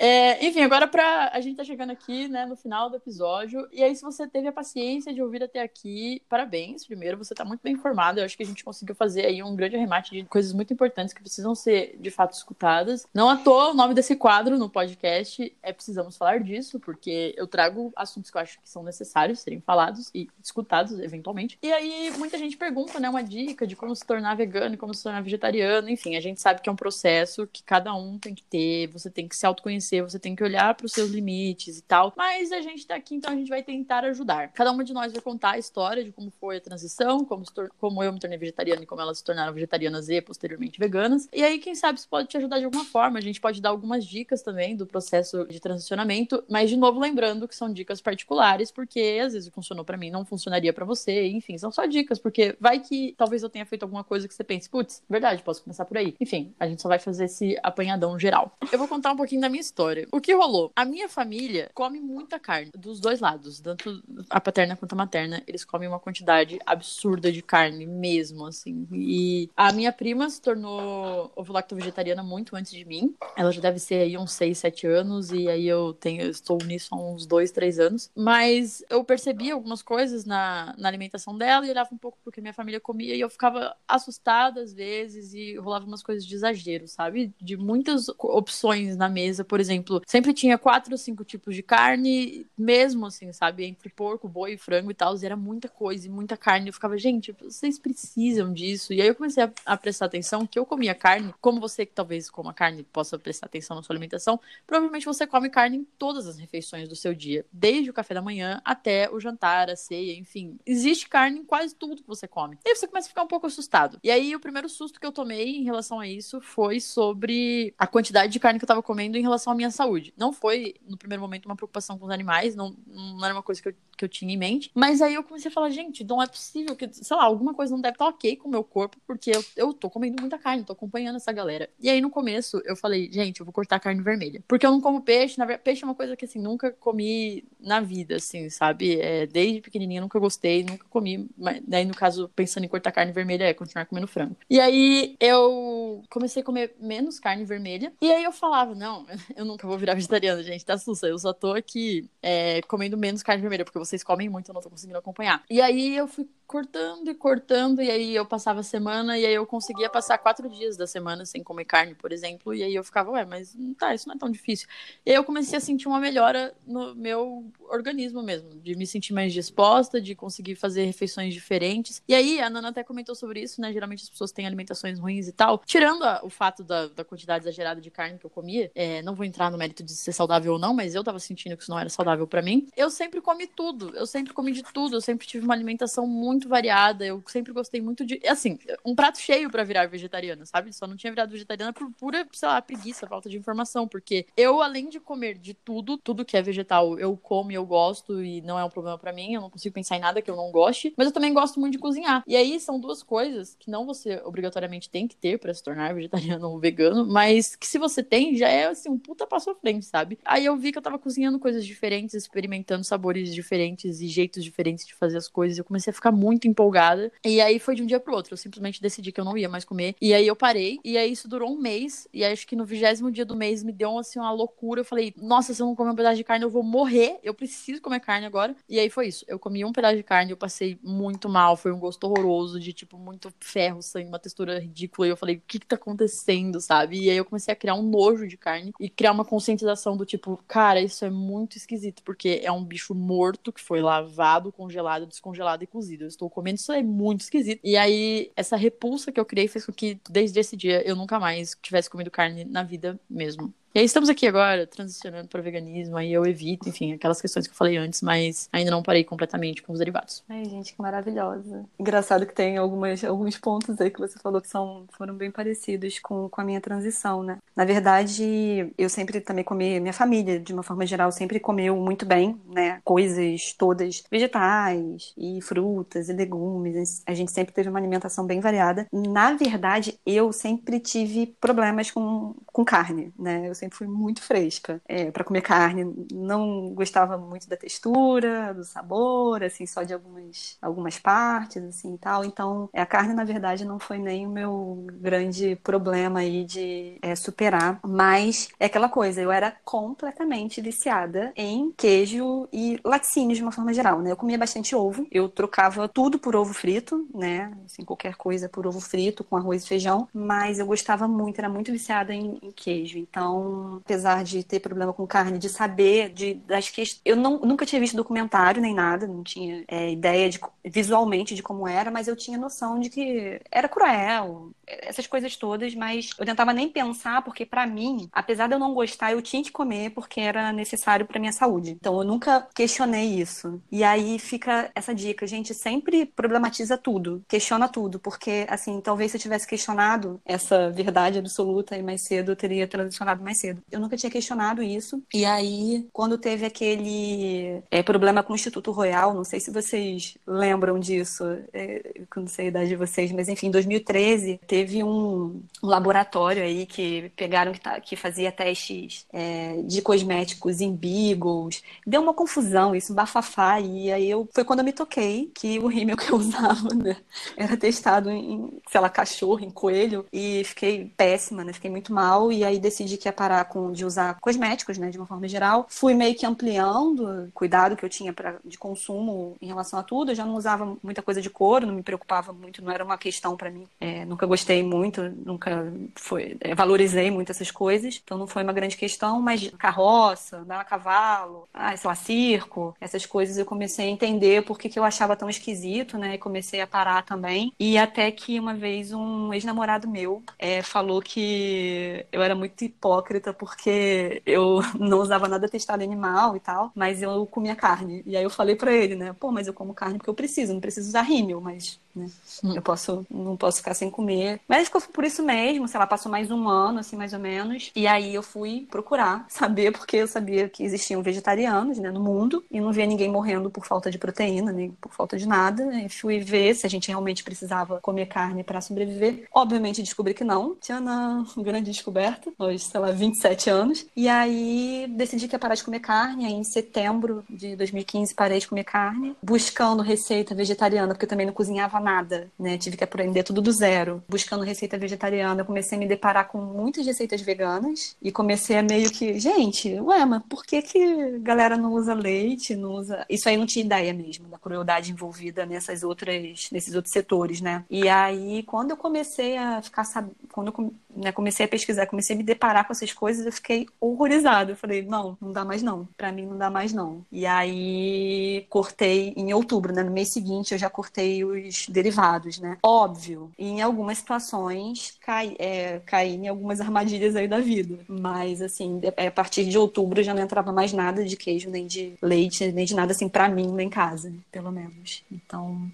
[0.00, 1.30] É, enfim, agora pra.
[1.34, 3.66] A gente tá chegando aqui, né, no final do episódio.
[3.72, 6.86] E aí, se você teve a paciência de ouvir até aqui, parabéns.
[6.86, 8.20] Primeiro, você tá muito bem informado.
[8.20, 11.12] Eu acho que a gente conseguiu fazer aí um grande arremate de coisas muito importantes
[11.12, 13.08] que precisam ser, de fato, escutadas.
[13.12, 17.48] Não à toa, o nome desse quadro no podcast é Precisamos Falar Disso, porque eu
[17.48, 21.58] trago assuntos que eu acho que são necessários serem falados e escutados, eventualmente.
[21.60, 24.94] E aí, muita gente pergunta, né, uma dica de como se tornar vegano e como
[24.94, 25.88] se tornar vegetariano.
[25.88, 29.10] Enfim, a gente sabe que é um processo que cada um tem que ter, você
[29.10, 32.12] tem que se autoconhecer você tem que olhar para os seus limites e tal.
[32.16, 34.48] Mas a gente tá aqui, então a gente vai tentar ajudar.
[34.52, 37.44] Cada uma de nós vai contar a história de como foi a transição, como,
[37.78, 41.28] como eu me tornei vegetariana e como elas se tornaram vegetarianas e posteriormente veganas.
[41.32, 43.18] E aí, quem sabe, isso pode te ajudar de alguma forma.
[43.18, 47.48] A gente pode dar algumas dicas também do processo de transicionamento, mas de novo lembrando
[47.48, 51.56] que são dicas particulares, porque às vezes funcionou para mim, não funcionaria para você, enfim,
[51.58, 54.68] são só dicas, porque vai que talvez eu tenha feito alguma coisa que você pense,
[54.68, 56.14] putz, verdade, posso começar por aí.
[56.20, 58.56] Enfim, a gente só vai fazer esse apanhadão geral.
[58.70, 60.08] Eu vou contar um pouquinho da minha história história.
[60.10, 60.72] O que rolou?
[60.74, 65.42] A minha família come muita carne, dos dois lados, tanto a paterna quanto a materna.
[65.46, 68.88] Eles comem uma quantidade absurda de carne mesmo, assim.
[68.92, 73.14] E a minha prima se tornou ovo-lacto-vegetariana muito antes de mim.
[73.36, 76.58] Ela já deve ser aí uns 6, 7 anos, e aí eu tenho, eu estou
[76.64, 78.10] nisso há uns 2, 3 anos.
[78.16, 82.52] Mas eu percebi algumas coisas na, na alimentação dela e olhava um pouco porque minha
[82.52, 87.32] família comia e eu ficava assustada às vezes e rolava umas coisas de exagero, sabe?
[87.40, 91.62] De muitas opções na mesa, por exemplo exemplo, sempre tinha quatro ou cinco tipos de
[91.62, 93.64] carne, mesmo assim, sabe?
[93.64, 96.68] Entre porco, boi, frango e tal, era muita coisa e muita carne.
[96.68, 98.92] Eu ficava, gente, vocês precisam disso.
[98.92, 101.92] E aí eu comecei a, a prestar atenção que eu comia carne, como você que
[101.92, 106.26] talvez coma carne possa prestar atenção na sua alimentação, provavelmente você come carne em todas
[106.26, 110.16] as refeições do seu dia, desde o café da manhã até o jantar, a ceia,
[110.16, 110.58] enfim.
[110.64, 112.58] Existe carne em quase tudo que você come.
[112.64, 113.98] E aí você começa a ficar um pouco assustado.
[114.02, 117.86] E aí o primeiro susto que eu tomei em relação a isso foi sobre a
[117.86, 120.14] quantidade de carne que eu tava comendo em relação à minha saúde.
[120.16, 123.60] Não foi, no primeiro momento, uma preocupação com os animais, não, não era uma coisa
[123.60, 124.70] que eu, que eu tinha em mente.
[124.74, 127.74] Mas aí eu comecei a falar, gente, não é possível que, sei lá, alguma coisa
[127.74, 130.64] não deve estar ok com o meu corpo, porque eu, eu tô comendo muita carne,
[130.64, 131.68] tô acompanhando essa galera.
[131.80, 134.42] E aí no começo eu falei, gente, eu vou cortar carne vermelha.
[134.46, 137.44] Porque eu não como peixe, na verdade, peixe é uma coisa que assim, nunca comi
[137.60, 139.00] na vida, assim, sabe?
[139.00, 141.28] É, desde pequenininha nunca gostei, nunca comi.
[141.36, 144.36] Mas daí, no caso, pensando em cortar carne vermelha, é continuar comendo frango.
[144.48, 147.92] E aí eu comecei a comer menos carne vermelha.
[148.00, 149.06] E aí eu falava, não,
[149.36, 151.06] eu nunca vou virar vegetariana, gente, tá sussa.
[151.08, 154.60] Eu só tô aqui é, comendo menos carne vermelha, porque vocês comem muito, eu não
[154.60, 155.42] tô conseguindo acompanhar.
[155.50, 159.34] E aí eu fui cortando e cortando, e aí eu passava a semana, e aí
[159.34, 162.82] eu conseguia passar quatro dias da semana sem comer carne, por exemplo, e aí eu
[162.82, 164.66] ficava, ué, mas tá, isso não é tão difícil.
[165.04, 169.12] E aí eu comecei a sentir uma melhora no meu organismo mesmo, de me sentir
[169.12, 172.02] mais disposta, de conseguir fazer refeições diferentes.
[172.08, 173.72] E aí, a Nana até comentou sobre isso, né?
[173.72, 175.62] Geralmente as pessoas têm alimentações ruins e tal.
[175.64, 179.14] Tirando a, o fato da, da, quantidade exagerada de carne que eu comia, é, não
[179.14, 181.70] vou entrar no mérito de ser saudável ou não, mas eu tava sentindo que isso
[181.70, 182.66] não era saudável para mim.
[182.76, 186.48] Eu sempre comi tudo, eu sempre comi de tudo, eu sempre tive uma alimentação muito
[186.48, 188.20] variada, eu sempre gostei muito de.
[188.26, 190.72] Assim, um prato cheio para virar vegetariana, sabe?
[190.72, 194.60] Só não tinha virado vegetariana por pura, sei lá, preguiça, falta de informação, porque eu,
[194.60, 198.40] além de comer de tudo, tudo que é vegetal, eu como e eu gosto e
[198.40, 200.50] não é um problema para mim, eu não consigo pensar em nada que eu não
[200.50, 202.22] goste, mas eu também gosto muito de cozinhar.
[202.26, 205.94] E aí são duas coisas que não você obrigatoriamente tem que ter para se tornar
[205.94, 209.54] vegetariano ou vegano, mas que se você tem, já é assim um puta passo à
[209.54, 210.18] frente, sabe?
[210.24, 214.86] Aí eu vi que eu tava cozinhando coisas diferentes, experimentando sabores diferentes e jeitos diferentes
[214.86, 215.58] de fazer as coisas.
[215.58, 217.12] Eu comecei a ficar muito empolgada.
[217.24, 218.34] E aí foi de um dia pro outro.
[218.34, 219.94] Eu simplesmente decidi que eu não ia mais comer.
[220.00, 220.78] E aí eu parei.
[220.84, 222.08] E aí isso durou um mês.
[222.12, 224.80] E acho que no vigésimo dia do mês me deu assim uma loucura.
[224.80, 227.18] Eu falei, nossa, se eu não comer um pedaço de carne, eu vou morrer.
[227.22, 228.54] Eu preciso comer carne agora.
[228.68, 229.24] E aí foi isso.
[229.28, 231.56] Eu comi um pedaço de carne, eu passei muito mal.
[231.56, 235.06] Foi um gosto horroroso, de tipo, muito ferro, sangue, uma textura ridícula.
[235.06, 236.98] E eu falei, o que que tá acontecendo, sabe?
[236.98, 240.06] E aí eu comecei a criar um nojo de carne e criar uma conscientização do
[240.06, 245.06] tipo, cara, isso é muito esquisito, porque é um bicho morto que foi lavado, congelado,
[245.06, 246.04] descongelado e cozido.
[246.04, 247.60] Eu estou comendo, isso é muito esquisito.
[247.64, 251.18] E aí, essa repulsa que eu criei fez com que, desde esse dia, eu nunca
[251.18, 253.52] mais tivesse comido carne na vida mesmo.
[253.74, 257.46] E aí estamos aqui agora, transicionando para o veganismo, aí eu evito, enfim, aquelas questões
[257.46, 260.24] que eu falei antes, mas ainda não parei completamente com os derivados.
[260.28, 261.64] Ai, gente, que maravilhosa.
[261.78, 265.98] Engraçado que tem algumas, alguns pontos aí que você falou que são, foram bem parecidos
[265.98, 267.38] com, com a minha transição, né?
[267.54, 272.06] Na verdade, eu sempre também comi, minha família, de uma forma geral, sempre comeu muito
[272.06, 272.80] bem, né?
[272.84, 277.02] Coisas todas vegetais e frutas e legumes.
[277.06, 278.86] A gente sempre teve uma alimentação bem variada.
[278.92, 283.46] Na verdade, eu sempre tive problemas com, com carne, né?
[283.46, 286.06] Eu sempre fui muito fresca é, para comer carne.
[286.12, 291.98] Não gostava muito da textura, do sabor, assim, só de algumas, algumas partes, assim, e
[291.98, 292.24] tal.
[292.24, 297.14] Então, a carne, na verdade, não foi nem o meu grande problema aí de é,
[297.14, 297.80] superar.
[297.84, 303.72] Mas é aquela coisa, eu era completamente viciada em queijo e laticínios de uma forma
[303.72, 304.10] geral, né?
[304.10, 307.52] Eu comia bastante ovo, eu trocava tudo por ovo frito, né?
[307.64, 311.48] Assim, qualquer coisa por ovo frito, com arroz e feijão, mas eu gostava muito, era
[311.48, 312.98] muito viciada em, em queijo.
[312.98, 313.47] Então,
[313.78, 317.00] apesar de ter problema com carne, de saber de, das questões.
[317.04, 321.42] Eu não, nunca tinha visto documentário nem nada, não tinha é, ideia de, visualmente de
[321.42, 326.26] como era, mas eu tinha noção de que era cruel, essas coisas todas, mas eu
[326.26, 329.90] tentava nem pensar, porque para mim, apesar de eu não gostar, eu tinha que comer
[329.90, 331.72] porque era necessário para minha saúde.
[331.72, 333.60] Então eu nunca questionei isso.
[333.70, 339.16] E aí fica essa dica, gente, sempre problematiza tudo, questiona tudo, porque assim, talvez se
[339.16, 343.62] eu tivesse questionado essa verdade absoluta e mais cedo, eu teria transicionado mais cedo.
[343.70, 345.02] Eu nunca tinha questionado isso.
[345.12, 350.16] E aí, quando teve aquele é, problema com o Instituto Royal, não sei se vocês
[350.26, 354.82] lembram disso, é, não sei a idade de vocês, mas enfim, em 2013 teve teve
[354.84, 360.74] um, um laboratório aí que pegaram que, tá, que fazia testes é, de cosméticos em
[360.74, 361.62] beagles.
[361.86, 363.60] Deu uma confusão isso, um bafafá.
[363.60, 366.96] E aí eu, foi quando eu me toquei que o rímel que eu usava né,
[367.36, 370.04] era testado em, sei lá, cachorro, em coelho.
[370.12, 371.52] E fiquei péssima, né?
[371.52, 372.30] Fiquei muito mal.
[372.30, 374.90] E aí decidi que ia parar com, de usar cosméticos, né?
[374.90, 375.66] De uma forma geral.
[375.68, 378.14] Fui meio que ampliando o cuidado que eu tinha
[378.44, 380.10] de consumo em relação a tudo.
[380.10, 382.98] Eu já não usava muita coisa de couro, não me preocupava muito, não era uma
[382.98, 383.66] questão para mim.
[383.80, 388.42] É, nunca gostei gostei muito, nunca foi, é, valorizei muito essas coisas, então não foi
[388.42, 393.44] uma grande questão, mas carroça, andar a cavalo, ah, sei lá, circo, essas coisas eu
[393.44, 397.02] comecei a entender por que, que eu achava tão esquisito, né, e comecei a parar
[397.02, 402.62] também, e até que uma vez um ex-namorado meu é, falou que eu era muito
[402.64, 408.16] hipócrita porque eu não usava nada testado animal e tal, mas eu comia carne, e
[408.16, 410.60] aí eu falei para ele, né, pô, mas eu como carne porque eu preciso, não
[410.60, 412.06] preciso usar rímel, mas né?
[412.44, 412.54] Hum.
[412.54, 414.40] Eu posso, não posso ficar sem comer.
[414.48, 417.70] Mas ficou por isso mesmo, sei lá, passou mais um ano, assim, mais ou menos.
[417.74, 422.44] E aí eu fui procurar saber, porque eu sabia que existiam vegetarianos, né, no mundo,
[422.50, 425.74] e não via ninguém morrendo por falta de proteína, nem por falta de nada.
[425.80, 429.26] E fui ver se a gente realmente precisava comer carne para sobreviver.
[429.32, 430.56] Obviamente descobri que não.
[430.60, 433.86] Tinha uma grande descoberta, aos, sei lá, 27 anos.
[433.96, 436.26] E aí decidi que ia parar de comer carne.
[436.26, 441.26] Aí em setembro de 2015 parei de comer carne, buscando receita vegetariana, porque eu também
[441.26, 442.56] não cozinhava nada né?
[442.58, 444.02] Tive que aprender tudo do zero.
[444.08, 448.62] Buscando receita vegetariana, eu comecei a me deparar com muitas receitas veganas e comecei a
[448.62, 453.04] meio que, gente, ué, mas por que que galera não usa leite, não usa...
[453.08, 457.64] Isso aí não tinha ideia mesmo da crueldade envolvida nessas outras, nesses outros setores, né?
[457.70, 462.14] E aí, quando eu comecei a ficar sabendo, quando eu né, comecei a pesquisar, comecei
[462.14, 464.52] a me deparar com essas coisas, eu fiquei horrorizada.
[464.52, 465.88] Eu falei, não, não dá mais não.
[465.96, 467.04] Pra mim não dá mais não.
[467.10, 469.82] E aí cortei em outubro, né?
[469.82, 472.58] No mês seguinte eu já cortei os derivados, né?
[472.62, 477.78] Óbvio, em algumas situações cai, é, caí em algumas armadilhas aí da vida.
[477.88, 481.94] Mas assim, a partir de outubro já não entrava mais nada de queijo, nem de
[482.02, 485.04] leite, nem de nada assim pra mim lá em casa, pelo menos.
[485.10, 485.70] Então,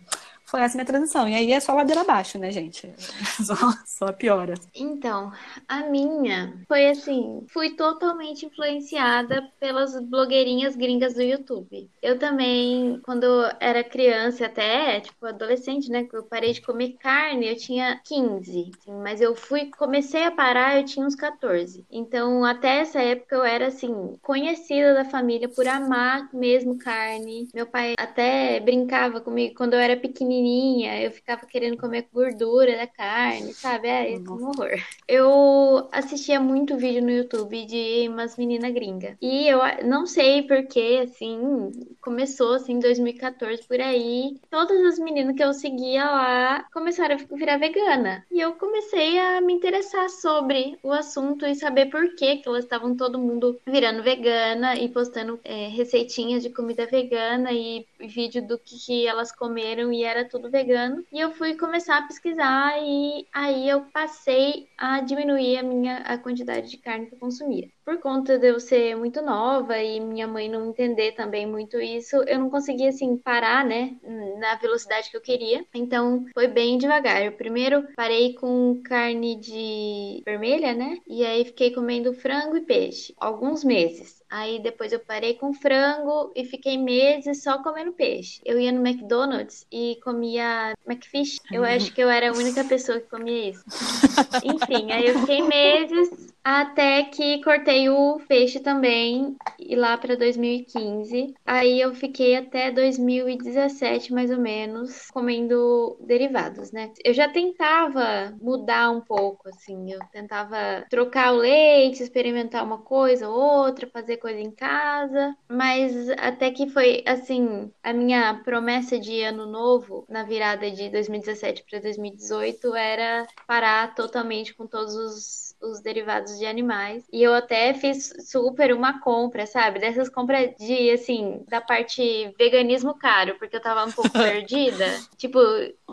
[0.54, 1.28] foi essa minha transição.
[1.28, 2.88] E aí é só ladeira abaixo, né, gente?
[3.44, 4.54] Só, só piora.
[4.74, 5.32] Então,
[5.68, 11.90] a minha foi assim: fui totalmente influenciada pelas blogueirinhas gringas do YouTube.
[12.00, 13.26] Eu também, quando
[13.58, 16.06] era criança, até, tipo, adolescente, né?
[16.12, 18.70] Eu parei de comer carne, eu tinha 15.
[18.78, 21.84] Assim, mas eu fui, comecei a parar, eu tinha uns 14.
[21.90, 27.48] Então, até essa época, eu era, assim, conhecida da família por amar mesmo carne.
[27.52, 32.76] Meu pai até brincava comigo quando eu era pequenininha pequenininha, eu ficava querendo comer gordura
[32.76, 33.88] da carne, sabe?
[33.88, 34.72] É, é um horror.
[35.08, 39.16] Eu assistia muito vídeo no YouTube de umas meninas gringas.
[39.20, 44.36] E eu não sei porque, assim, começou assim em 2014 por aí.
[44.50, 48.24] Todas as meninas que eu seguia lá começaram a virar vegana.
[48.30, 52.64] E eu comecei a me interessar sobre o assunto e saber por que, que elas
[52.64, 58.58] estavam todo mundo virando vegana e postando é, receitinhas de comida vegana e vídeo do
[58.58, 61.04] que, que elas comeram e era tudo vegano.
[61.12, 66.18] E eu fui começar a pesquisar e aí eu passei a diminuir a minha a
[66.18, 67.68] quantidade de carne que eu consumia.
[67.84, 72.16] Por conta de eu ser muito nova e minha mãe não entender também muito isso,
[72.26, 73.96] eu não conseguia assim parar, né,
[74.38, 75.64] na velocidade que eu queria.
[75.74, 77.22] Então foi bem devagar.
[77.22, 80.98] Eu primeiro parei com carne de vermelha, né?
[81.06, 84.22] E aí fiquei comendo frango e peixe alguns meses.
[84.30, 88.40] Aí depois eu parei com frango e fiquei meses só comendo peixe.
[88.44, 91.38] Eu ia no McDonald's e comia McFish.
[91.52, 93.64] Eu acho que eu era a única pessoa que comia isso.
[94.42, 101.34] Enfim, aí eu fiquei meses até que cortei o peixe também e lá para 2015.
[101.46, 106.92] Aí eu fiquei até 2017 mais ou menos comendo derivados, né?
[107.02, 113.28] Eu já tentava mudar um pouco assim, eu tentava trocar o leite, experimentar uma coisa
[113.28, 119.22] ou outra, fazer coisa em casa, mas até que foi assim, a minha promessa de
[119.22, 125.80] ano novo na virada de 2017 para 2018 era parar totalmente com todos os os
[125.80, 127.04] derivados de animais.
[127.12, 129.78] E eu até fiz super uma compra, sabe?
[129.78, 134.86] Dessas compras de, assim, da parte veganismo caro, porque eu tava um pouco perdida.
[135.16, 135.38] Tipo,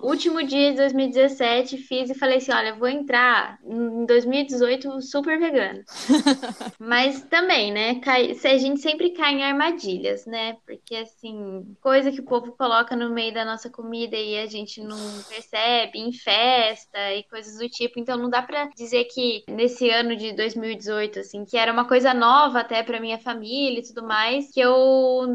[0.08, 5.84] último dia de 2017, fiz e falei assim: olha, vou entrar em 2018 super vegano.
[6.80, 8.00] Mas também, né?
[8.00, 10.58] Cai, a gente sempre cai em armadilhas, né?
[10.66, 14.82] Porque, assim, coisa que o povo coloca no meio da nossa comida e a gente
[14.82, 14.98] não
[15.30, 18.00] percebe, em festa e coisas do tipo.
[18.00, 22.14] Então, não dá pra dizer que nesse ano de 2018, assim, que era uma coisa
[22.14, 25.28] nova até para minha família e tudo mais, que eu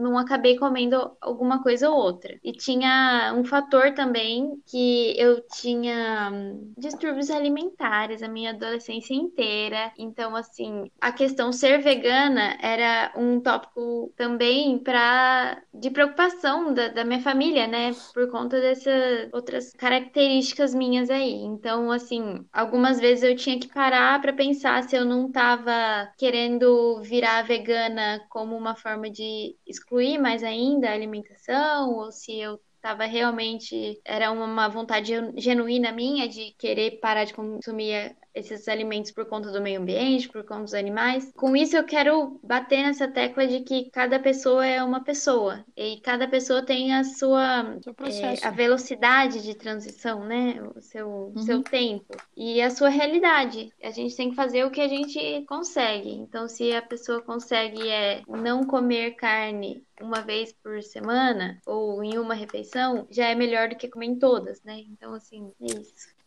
[0.00, 2.38] não acabei comendo alguma coisa ou outra.
[2.42, 9.92] E tinha um fator também que eu tinha hum, distúrbios alimentares a minha adolescência inteira.
[9.98, 17.04] Então, assim, a questão ser vegana era um tópico também para de preocupação da, da
[17.04, 17.90] minha família, né?
[18.14, 21.32] Por conta dessas outras características minhas aí.
[21.32, 27.00] Então, assim, algumas vezes eu tinha que parar para pensar se eu não estava querendo
[27.02, 33.04] virar vegana como uma forma de excluir mais ainda a alimentação, ou se eu estava
[33.04, 39.50] realmente era uma vontade genuína minha de querer parar de consumir esses alimentos por conta
[39.50, 41.32] do meio ambiente, por conta dos animais.
[41.36, 46.00] Com isso, eu quero bater nessa tecla de que cada pessoa é uma pessoa e
[46.00, 50.62] cada pessoa tem a sua é, a velocidade de transição, né?
[50.74, 51.38] O seu, uhum.
[51.38, 53.72] seu tempo e a sua realidade.
[53.82, 56.10] A gente tem que fazer o que a gente consegue.
[56.10, 62.18] Então, se a pessoa consegue é não comer carne uma vez por semana ou em
[62.18, 64.80] uma refeição, já é melhor do que comer em todas, né?
[64.88, 66.19] Então, assim, é isso.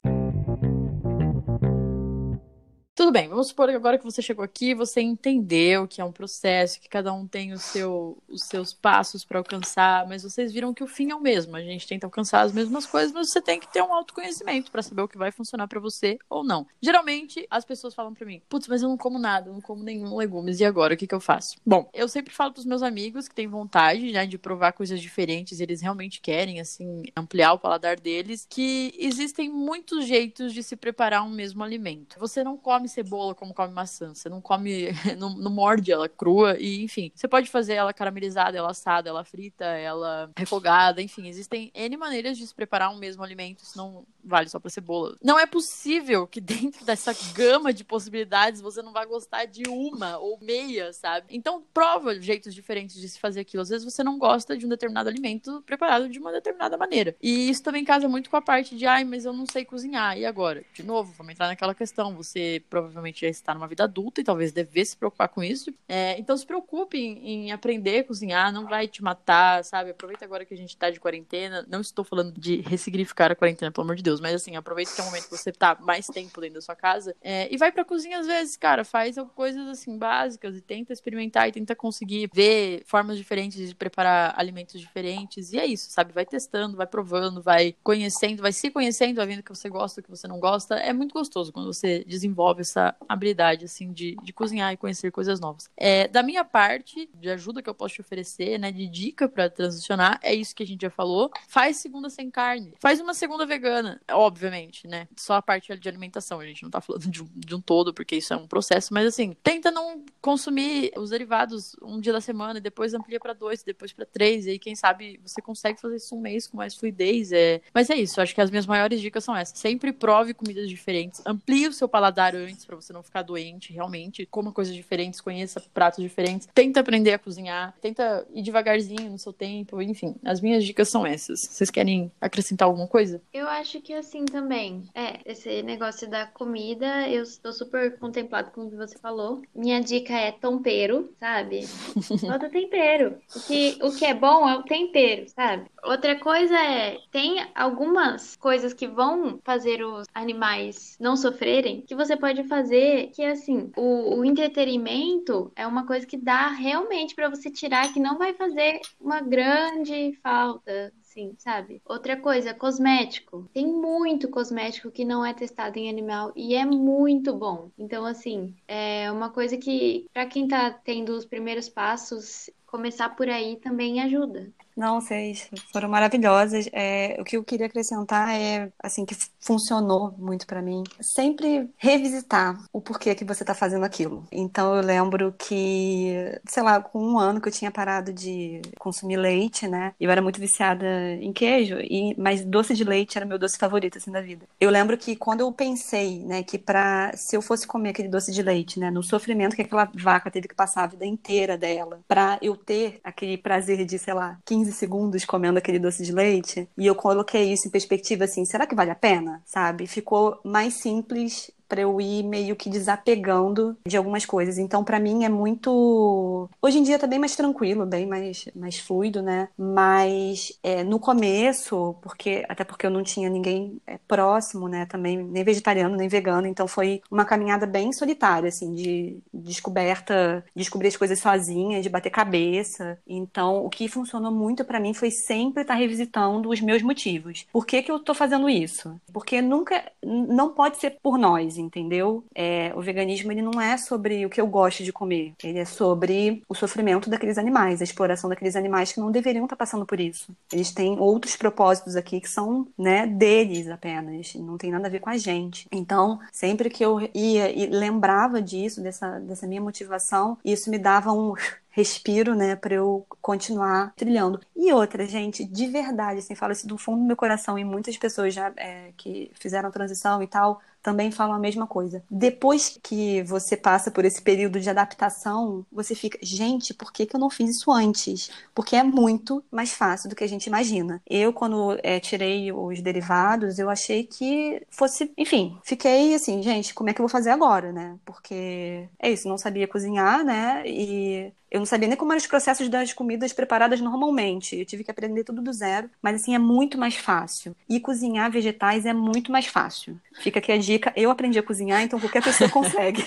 [2.95, 6.11] Tudo bem, vamos supor que agora que você chegou aqui, você entendeu que é um
[6.11, 10.75] processo, que cada um tem o seu, os seus passos para alcançar, mas vocês viram
[10.75, 11.55] que o fim é o mesmo.
[11.55, 14.83] A gente tenta alcançar as mesmas coisas, mas você tem que ter um autoconhecimento para
[14.83, 16.67] saber o que vai funcionar para você ou não.
[16.79, 20.15] Geralmente, as pessoas falam para mim: "Putz, mas eu não como nada, não como nenhum
[20.15, 21.55] legumes, e agora o que que eu faço?".
[21.65, 25.59] Bom, eu sempre falo pros meus amigos que têm vontade, né, de provar coisas diferentes,
[25.59, 31.23] eles realmente querem assim ampliar o paladar deles, que existem muitos jeitos de se preparar
[31.25, 32.19] um mesmo alimento.
[32.19, 34.13] Você não come come cebola como come maçã.
[34.13, 36.57] Você não come, não, não, morde ela crua.
[36.59, 41.01] E, enfim, você pode fazer ela caramelizada, ela assada, ela frita, ela refogada.
[41.01, 43.63] Enfim, existem N maneiras de se preparar um mesmo alimento.
[43.63, 45.15] Isso não vale só pra cebola.
[45.21, 50.17] Não é possível que dentro dessa gama de possibilidades você não vá gostar de uma
[50.17, 51.27] ou meia, sabe?
[51.29, 53.63] Então, prova jeitos diferentes de se fazer aquilo.
[53.63, 57.15] Às vezes você não gosta de um determinado alimento preparado de uma determinada maneira.
[57.21, 60.17] E isso também casa muito com a parte de, ai, mas eu não sei cozinhar.
[60.17, 60.63] E agora?
[60.73, 62.15] De novo, vamos entrar naquela questão.
[62.15, 65.71] Você provavelmente já está numa vida adulta e talvez devesse se preocupar com isso.
[65.87, 69.91] É, então se preocupe em, em, aprender a cozinhar, não vai te matar, sabe?
[69.91, 71.63] Aproveita agora que a gente está de quarentena.
[71.69, 74.99] Não estou falando de ressignificar a quarentena, pelo amor de Deus, mas assim, aproveita que
[74.99, 77.71] é um momento que você está mais tempo dentro da sua casa é, e vai
[77.71, 78.83] pra cozinha às vezes, cara.
[78.83, 84.33] Faz coisas assim básicas e tenta experimentar e tenta conseguir ver formas diferentes de preparar
[84.35, 85.53] alimentos diferentes.
[85.53, 86.11] E é isso, sabe?
[86.11, 90.01] Vai testando, vai provando, vai conhecendo, vai se conhecendo, vai vendo o que você gosta,
[90.01, 90.73] o que você não gosta.
[90.73, 95.39] É muito gostoso quando você desenvolve essa habilidade, assim, de, de cozinhar e conhecer coisas
[95.39, 95.69] novas.
[95.77, 99.49] É, da minha parte, de ajuda que eu posso te oferecer, né, de dica para
[99.49, 101.31] transicionar, é isso que a gente já falou.
[101.47, 102.73] Faz segunda sem carne.
[102.79, 105.07] Faz uma segunda vegana, obviamente, né?
[105.15, 107.93] Só a parte de alimentação, a gente não tá falando de um, de um todo,
[107.93, 112.21] porque isso é um processo, mas assim, tenta não consumir os derivados um dia da
[112.21, 115.79] semana e depois amplia para dois, depois para três, e aí quem sabe você consegue
[115.79, 117.31] fazer isso um mês com mais fluidez.
[117.31, 117.61] É...
[117.73, 119.57] Mas é isso, acho que as minhas maiores dicas são essas.
[119.57, 123.73] Sempre prove comidas diferentes, amplie o seu paladar antes antes para você não ficar doente,
[123.73, 124.25] realmente.
[124.25, 126.47] Coma coisas diferentes, conheça pratos diferentes.
[126.53, 130.15] Tenta aprender a cozinhar, tenta ir devagarzinho no seu tempo, enfim.
[130.23, 131.41] As minhas dicas são essas.
[131.41, 133.21] Vocês querem acrescentar alguma coisa?
[133.33, 134.83] Eu acho que assim também.
[134.93, 139.41] É, esse negócio da comida, eu estou super contemplado com o que você falou.
[139.53, 141.67] Minha dica é tompeiro, sabe?
[142.21, 143.17] Bota tempero.
[143.35, 145.65] O que, o que é bom é o tempero, sabe?
[145.83, 152.15] Outra coisa é, tem algumas coisas que vão fazer os animais não sofrerem, que você
[152.15, 157.49] pode fazer, que assim, o, o entretenimento é uma coisa que dá realmente para você
[157.49, 161.79] tirar, que não vai fazer uma grande falta, Sim, sabe?
[161.85, 163.47] Outra coisa, cosmético.
[163.53, 167.69] Tem muito cosmético que não é testado em animal e é muito bom.
[167.77, 173.29] Então, assim, é uma coisa que, para quem tá tendo os primeiros passos, começar por
[173.29, 174.51] aí também ajuda.
[174.75, 176.67] Não, vocês foram maravilhosas.
[176.73, 180.83] É, o que eu queria acrescentar é, assim, que funcionou muito para mim.
[180.99, 184.25] Sempre revisitar o porquê que você tá fazendo aquilo.
[184.31, 186.15] Então eu lembro que,
[186.47, 189.93] sei lá, com um ano que eu tinha parado de consumir leite, né?
[189.99, 190.85] Eu era muito viciada
[191.21, 194.47] em queijo, e, mas doce de leite era meu doce favorito, assim, da vida.
[194.59, 198.31] Eu lembro que quando eu pensei, né, que pra, se eu fosse comer aquele doce
[198.31, 201.99] de leite, né, no sofrimento que aquela vaca teve que passar a vida inteira dela,
[202.07, 206.67] pra eu ter aquele prazer de, sei lá, 15 segundos comendo aquele doce de leite.
[206.77, 209.41] E eu coloquei isso em perspectiva assim, será que vale a pena?
[209.45, 209.87] Sabe?
[209.87, 214.57] Ficou mais simples para eu ir meio que desapegando de algumas coisas.
[214.57, 216.49] Então, para mim é muito.
[216.61, 219.49] Hoje em dia tá bem mais tranquilo, bem mais, mais fluido, né?
[219.57, 224.85] Mas é, no começo, porque até porque eu não tinha ninguém é, próximo, né?
[224.85, 230.87] Também nem vegetariano nem vegano, então foi uma caminhada bem solitária, assim, de descoberta, descobrir
[230.87, 232.97] as coisas sozinha, de bater cabeça.
[233.07, 237.45] Então, o que funcionou muito para mim foi sempre estar tá revisitando os meus motivos.
[237.51, 238.99] Por que que eu tô fazendo isso?
[239.11, 242.23] Porque nunca, não pode ser por nós entendeu?
[242.33, 245.65] É, o veganismo ele não é sobre o que eu gosto de comer, ele é
[245.65, 249.99] sobre o sofrimento daqueles animais, a exploração daqueles animais que não deveriam estar passando por
[249.99, 250.35] isso.
[250.51, 254.99] Eles têm outros propósitos aqui que são, né, deles apenas, não tem nada a ver
[254.99, 255.67] com a gente.
[255.71, 261.11] Então, sempre que eu ia e lembrava disso, dessa, dessa minha motivação, isso me dava
[261.11, 261.33] um
[261.69, 264.39] respiro, né, para eu continuar trilhando.
[264.55, 267.97] E outra, gente, de verdade, assim, falo isso do fundo do meu coração e muitas
[267.97, 272.03] pessoas já é, que fizeram transição e tal também falam a mesma coisa.
[272.11, 277.15] Depois que você passa por esse período de adaptação, você fica, gente, por que, que
[277.15, 278.29] eu não fiz isso antes?
[278.53, 281.01] Porque é muito mais fácil do que a gente imagina.
[281.09, 286.89] Eu, quando é, tirei os derivados, eu achei que fosse, enfim, fiquei assim, gente, como
[286.89, 287.97] é que eu vou fazer agora, né?
[288.05, 290.63] Porque é isso, não sabia cozinhar, né?
[290.67, 294.57] E eu não sabia nem como eram os processos das comidas preparadas normalmente.
[294.57, 295.87] Eu tive que aprender tudo do zero.
[296.01, 297.55] Mas, assim, é muito mais fácil.
[297.69, 299.99] E cozinhar vegetais é muito mais fácil.
[300.19, 300.93] Fica aqui a dica.
[300.95, 303.03] Eu aprendi a cozinhar, então qualquer pessoa consegue.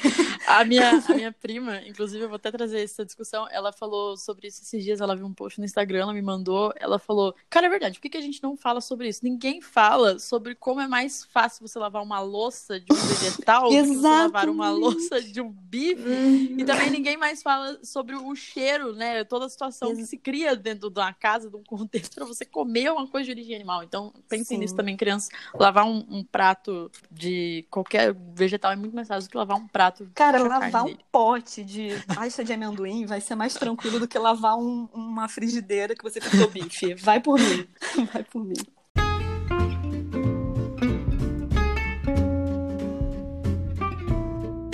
[0.46, 3.46] a, minha, a minha prima, inclusive, eu vou até trazer essa discussão.
[3.50, 5.00] Ela falou sobre isso esses dias.
[5.00, 6.72] Ela viu um post no Instagram, ela me mandou.
[6.76, 9.20] Ela falou: Cara, é verdade, por que, que a gente não fala sobre isso?
[9.22, 13.70] Ninguém fala sobre como é mais fácil você lavar uma louça de um vegetal do
[13.70, 16.02] que você lavar uma louça de um bife.
[16.58, 19.24] E também ninguém mais fala sobre o cheiro, né?
[19.24, 22.44] Toda a situação que se cria dentro de uma casa, de um contexto, para você
[22.44, 23.82] comer uma coisa de origem animal.
[23.82, 24.58] Então, pensem Sim.
[24.58, 25.28] nisso também, crianças.
[25.54, 29.66] Lavar um, um, prato de qualquer vegetal é muito mais fácil do que lavar um
[29.66, 30.10] prato.
[30.14, 31.01] Cara, lavar um dele.
[31.10, 35.94] pote de pasta de amendoim vai ser mais tranquilo do que lavar um, uma frigideira
[35.94, 36.94] que você fritou bife.
[36.94, 37.66] Vai por mim.
[38.12, 38.55] Vai por mim.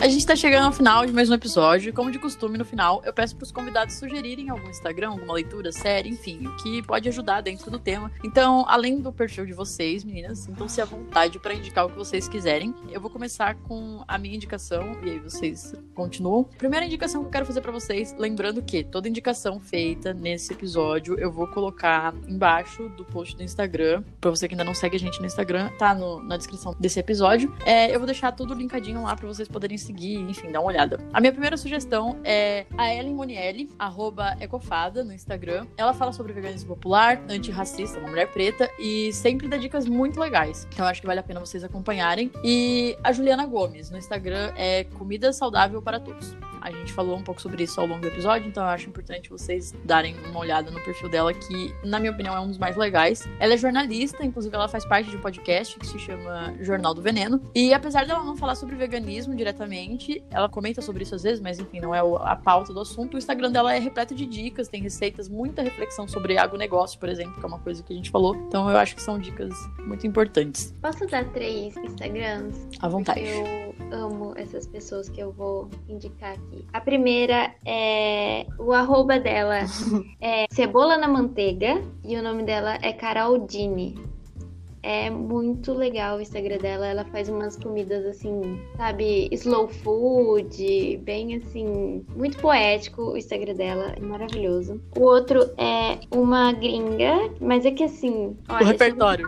[0.03, 1.93] A gente tá chegando ao final de mais um episódio.
[1.93, 6.09] Como de costume, no final, eu peço pros convidados sugerirem algum Instagram, alguma leitura, série,
[6.09, 8.11] enfim, o que pode ajudar dentro do tema.
[8.25, 12.27] Então, além do perfil de vocês, meninas, sintam-se à vontade para indicar o que vocês
[12.27, 12.75] quiserem.
[12.91, 16.43] Eu vou começar com a minha indicação e aí vocês continuam.
[16.59, 21.17] Primeira indicação que eu quero fazer para vocês, lembrando que toda indicação feita nesse episódio
[21.17, 24.03] eu vou colocar embaixo do post do Instagram.
[24.21, 26.99] Para você que ainda não segue a gente no Instagram, tá no, na descrição desse
[26.99, 27.55] episódio.
[27.65, 30.69] É, eu vou deixar tudo linkadinho lá para vocês poderem seguir seguir, enfim, dar uma
[30.69, 30.99] olhada.
[31.13, 35.67] A minha primeira sugestão é a Ellen Monielli, arroba Ecofada, no Instagram.
[35.77, 40.67] Ela fala sobre veganismo popular, antirracista, uma mulher preta, e sempre dá dicas muito legais.
[40.73, 42.31] Então acho que vale a pena vocês acompanharem.
[42.43, 46.35] E a Juliana Gomes, no Instagram, é Comida Saudável para Todos.
[46.63, 49.29] A gente falou um pouco sobre isso ao longo do episódio, então eu acho importante
[49.29, 52.77] vocês darem uma olhada no perfil dela, que, na minha opinião, é um dos mais
[52.77, 53.29] legais.
[53.41, 57.03] Ela é jornalista, inclusive ela faz parte de um podcast que se chama Jornal do
[57.03, 57.43] Veneno.
[57.53, 59.82] E apesar dela não falar sobre veganismo diretamente,
[60.31, 63.15] ela comenta sobre isso às vezes, mas enfim, não é a pauta do assunto.
[63.15, 67.35] O Instagram dela é repleto de dicas, tem receitas, muita reflexão sobre agronegócio, por exemplo,
[67.39, 68.35] que é uma coisa que a gente falou.
[68.37, 69.53] Então eu acho que são dicas
[69.87, 70.75] muito importantes.
[70.81, 72.69] Posso dar três Instagrams?
[72.81, 73.21] À vontade.
[73.21, 76.67] Eu amo essas pessoas que eu vou indicar aqui.
[76.73, 79.61] A primeira é o arroba dela
[80.21, 84.12] é Cebola na Manteiga e o nome dela é Carol Dini.
[84.83, 86.87] É muito legal o Instagram dela.
[86.87, 93.93] Ela faz umas comidas assim, sabe, slow food, bem assim, muito poético o Instagram dela.
[93.97, 94.81] É maravilhoso.
[94.97, 99.27] O outro é uma gringa, mas é que assim, olha, o repertório.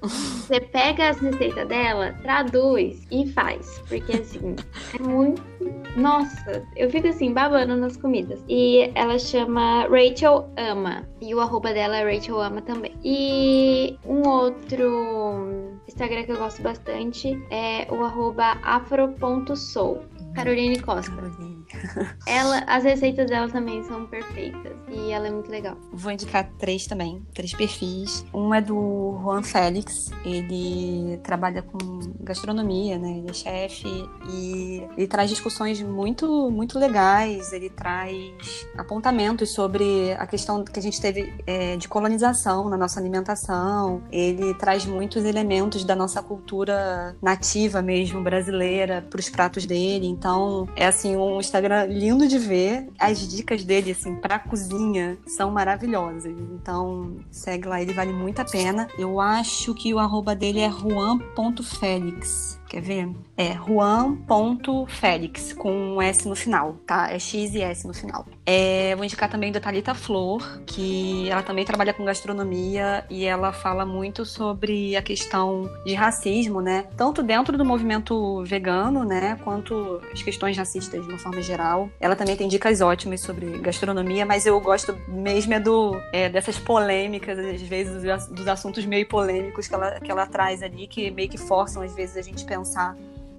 [0.00, 3.82] Você pega as receitas dela, traduz e faz.
[3.88, 4.56] Porque assim,
[4.98, 5.53] é muito.
[5.96, 8.42] Nossa, eu fico assim, babando nas comidas.
[8.48, 11.08] E ela chama Rachel Ama.
[11.20, 12.92] E o arroba dela é Rachel Ama também.
[13.04, 20.02] E um outro Instagram que eu gosto bastante é o arroba afro.soul.
[20.34, 21.12] Caroline Costa.
[22.26, 25.76] Ela, as receitas dela também são perfeitas e ela é muito legal.
[25.92, 28.24] Vou indicar três também, três perfis.
[28.32, 31.78] Um é do Juan Félix, ele trabalha com
[32.20, 33.18] gastronomia, né?
[33.18, 37.52] Ele é chefe e ele traz discussões muito, muito legais.
[37.52, 42.98] Ele traz apontamentos sobre a questão que a gente teve é, de colonização na nossa
[42.98, 44.02] alimentação.
[44.10, 50.06] Ele traz muitos elementos da nossa cultura nativa mesmo brasileira para os pratos dele.
[50.24, 52.88] Então é assim um Instagram lindo de ver.
[52.98, 56.34] As dicas dele, assim, pra cozinha são maravilhosas.
[56.54, 58.88] Então, segue lá, ele vale muito a pena.
[58.98, 62.58] Eu acho que o arroba dele é juan.felix.
[62.68, 63.08] Quer ver?
[63.36, 67.10] É juan.felix, com um S no final, tá?
[67.10, 68.24] É X e S no final.
[68.46, 73.52] É, vou indicar também da Thalita Flor, que ela também trabalha com gastronomia e ela
[73.52, 76.86] fala muito sobre a questão de racismo, né?
[76.96, 79.38] Tanto dentro do movimento vegano, né?
[79.42, 81.88] Quanto as questões racistas de uma forma geral.
[81.98, 86.58] Ela também tem dicas ótimas sobre gastronomia, mas eu gosto mesmo é, do, é dessas
[86.58, 91.28] polêmicas, às vezes, dos assuntos meio polêmicos que ela, que ela traz ali, que meio
[91.28, 92.96] que forçam, às vezes, a gente pensar pensar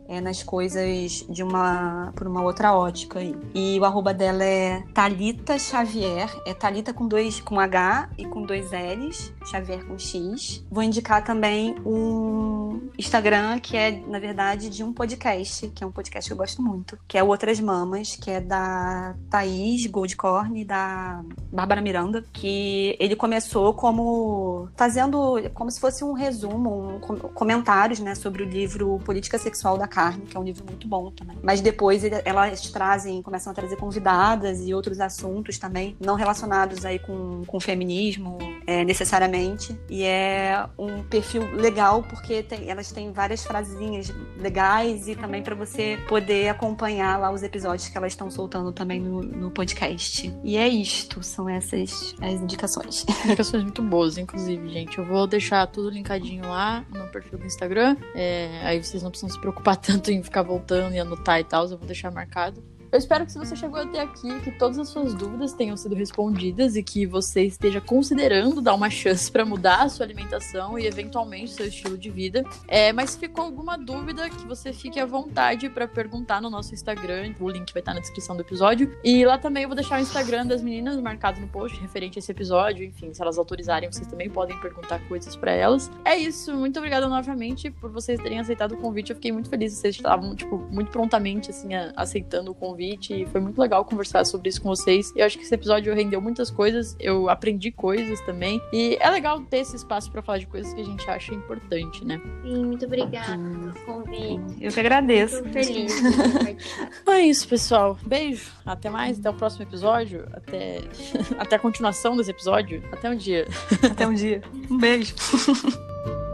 [0.07, 3.36] é, nas coisas de uma por uma outra ótica aí.
[3.53, 8.44] E o arroba dela é Talita Xavier, é Talita com dois com H e com
[8.44, 10.64] dois L's, Xavier com X.
[10.69, 15.91] Vou indicar também um Instagram que é na verdade de um podcast, que é um
[15.91, 20.65] podcast que eu gosto muito, que é Outras Mamas, que é da Thaís Goldcorn e
[20.65, 27.99] da Bárbara Miranda, que ele começou como fazendo como se fosse um resumo, um, comentários,
[27.99, 31.38] né, sobre o livro Política Sexual da carne, que é um livro muito bom também.
[31.42, 37.00] Mas depois elas trazem, começam a trazer convidadas e outros assuntos também, não relacionados aí
[37.00, 39.74] com, com feminismo é, necessariamente.
[39.90, 45.56] E é um perfil legal porque tem, elas têm várias frasinhas legais e também para
[45.56, 50.34] você poder acompanhar lá os episódios que elas estão soltando também no, no podcast.
[50.44, 53.06] E é isto, são essas as indicações.
[53.24, 54.98] Indicações muito boas, inclusive, gente.
[54.98, 57.96] Eu vou deixar tudo linkadinho lá no perfil do Instagram.
[58.14, 61.64] É, aí vocês não precisam se preocupar tanto em ficar voltando e anotar e tal,
[61.70, 62.64] eu vou deixar marcado.
[62.96, 65.94] Eu espero que se você chegou até aqui, que todas as suas dúvidas tenham sido
[65.94, 70.86] respondidas e que você esteja considerando dar uma chance para mudar a sua alimentação e
[70.88, 72.46] eventualmente seu estilo de vida.
[72.70, 76.74] É, mas se ficou alguma dúvida, que você fique à vontade para perguntar no nosso
[76.74, 77.34] Instagram.
[77.38, 78.98] O link vai estar na descrição do episódio.
[79.04, 82.20] E lá também eu vou deixar o Instagram das meninas marcado no post referente a
[82.20, 82.86] esse episódio.
[82.86, 85.92] Enfim, se elas autorizarem, vocês também podem perguntar coisas para elas.
[86.06, 86.56] É isso.
[86.56, 89.10] Muito obrigada novamente por vocês terem aceitado o convite.
[89.10, 89.74] Eu fiquei muito feliz.
[89.74, 93.26] Vocês estavam, tipo, muito prontamente, assim, aceitando o convite convite.
[93.32, 95.12] Foi muito legal conversar sobre isso com vocês.
[95.16, 96.95] Eu acho que esse episódio rendeu muitas coisas.
[96.99, 98.62] Eu aprendi coisas também.
[98.72, 102.06] E é legal ter esse espaço para falar de coisas que a gente acha importante,
[102.06, 102.22] né?
[102.44, 104.57] Sim, muito obrigada pelo convite.
[104.62, 105.41] Eu que agradeço.
[105.41, 105.94] Muito feliz.
[107.02, 107.98] então é isso, pessoal.
[108.06, 108.52] Beijo.
[108.66, 109.20] Até mais.
[109.20, 110.28] Até o próximo episódio.
[110.34, 110.82] Até,
[111.38, 112.84] até a continuação desse episódio.
[112.91, 113.48] Até um dia.
[113.84, 114.41] Até um dia.
[114.70, 115.16] Um beijo.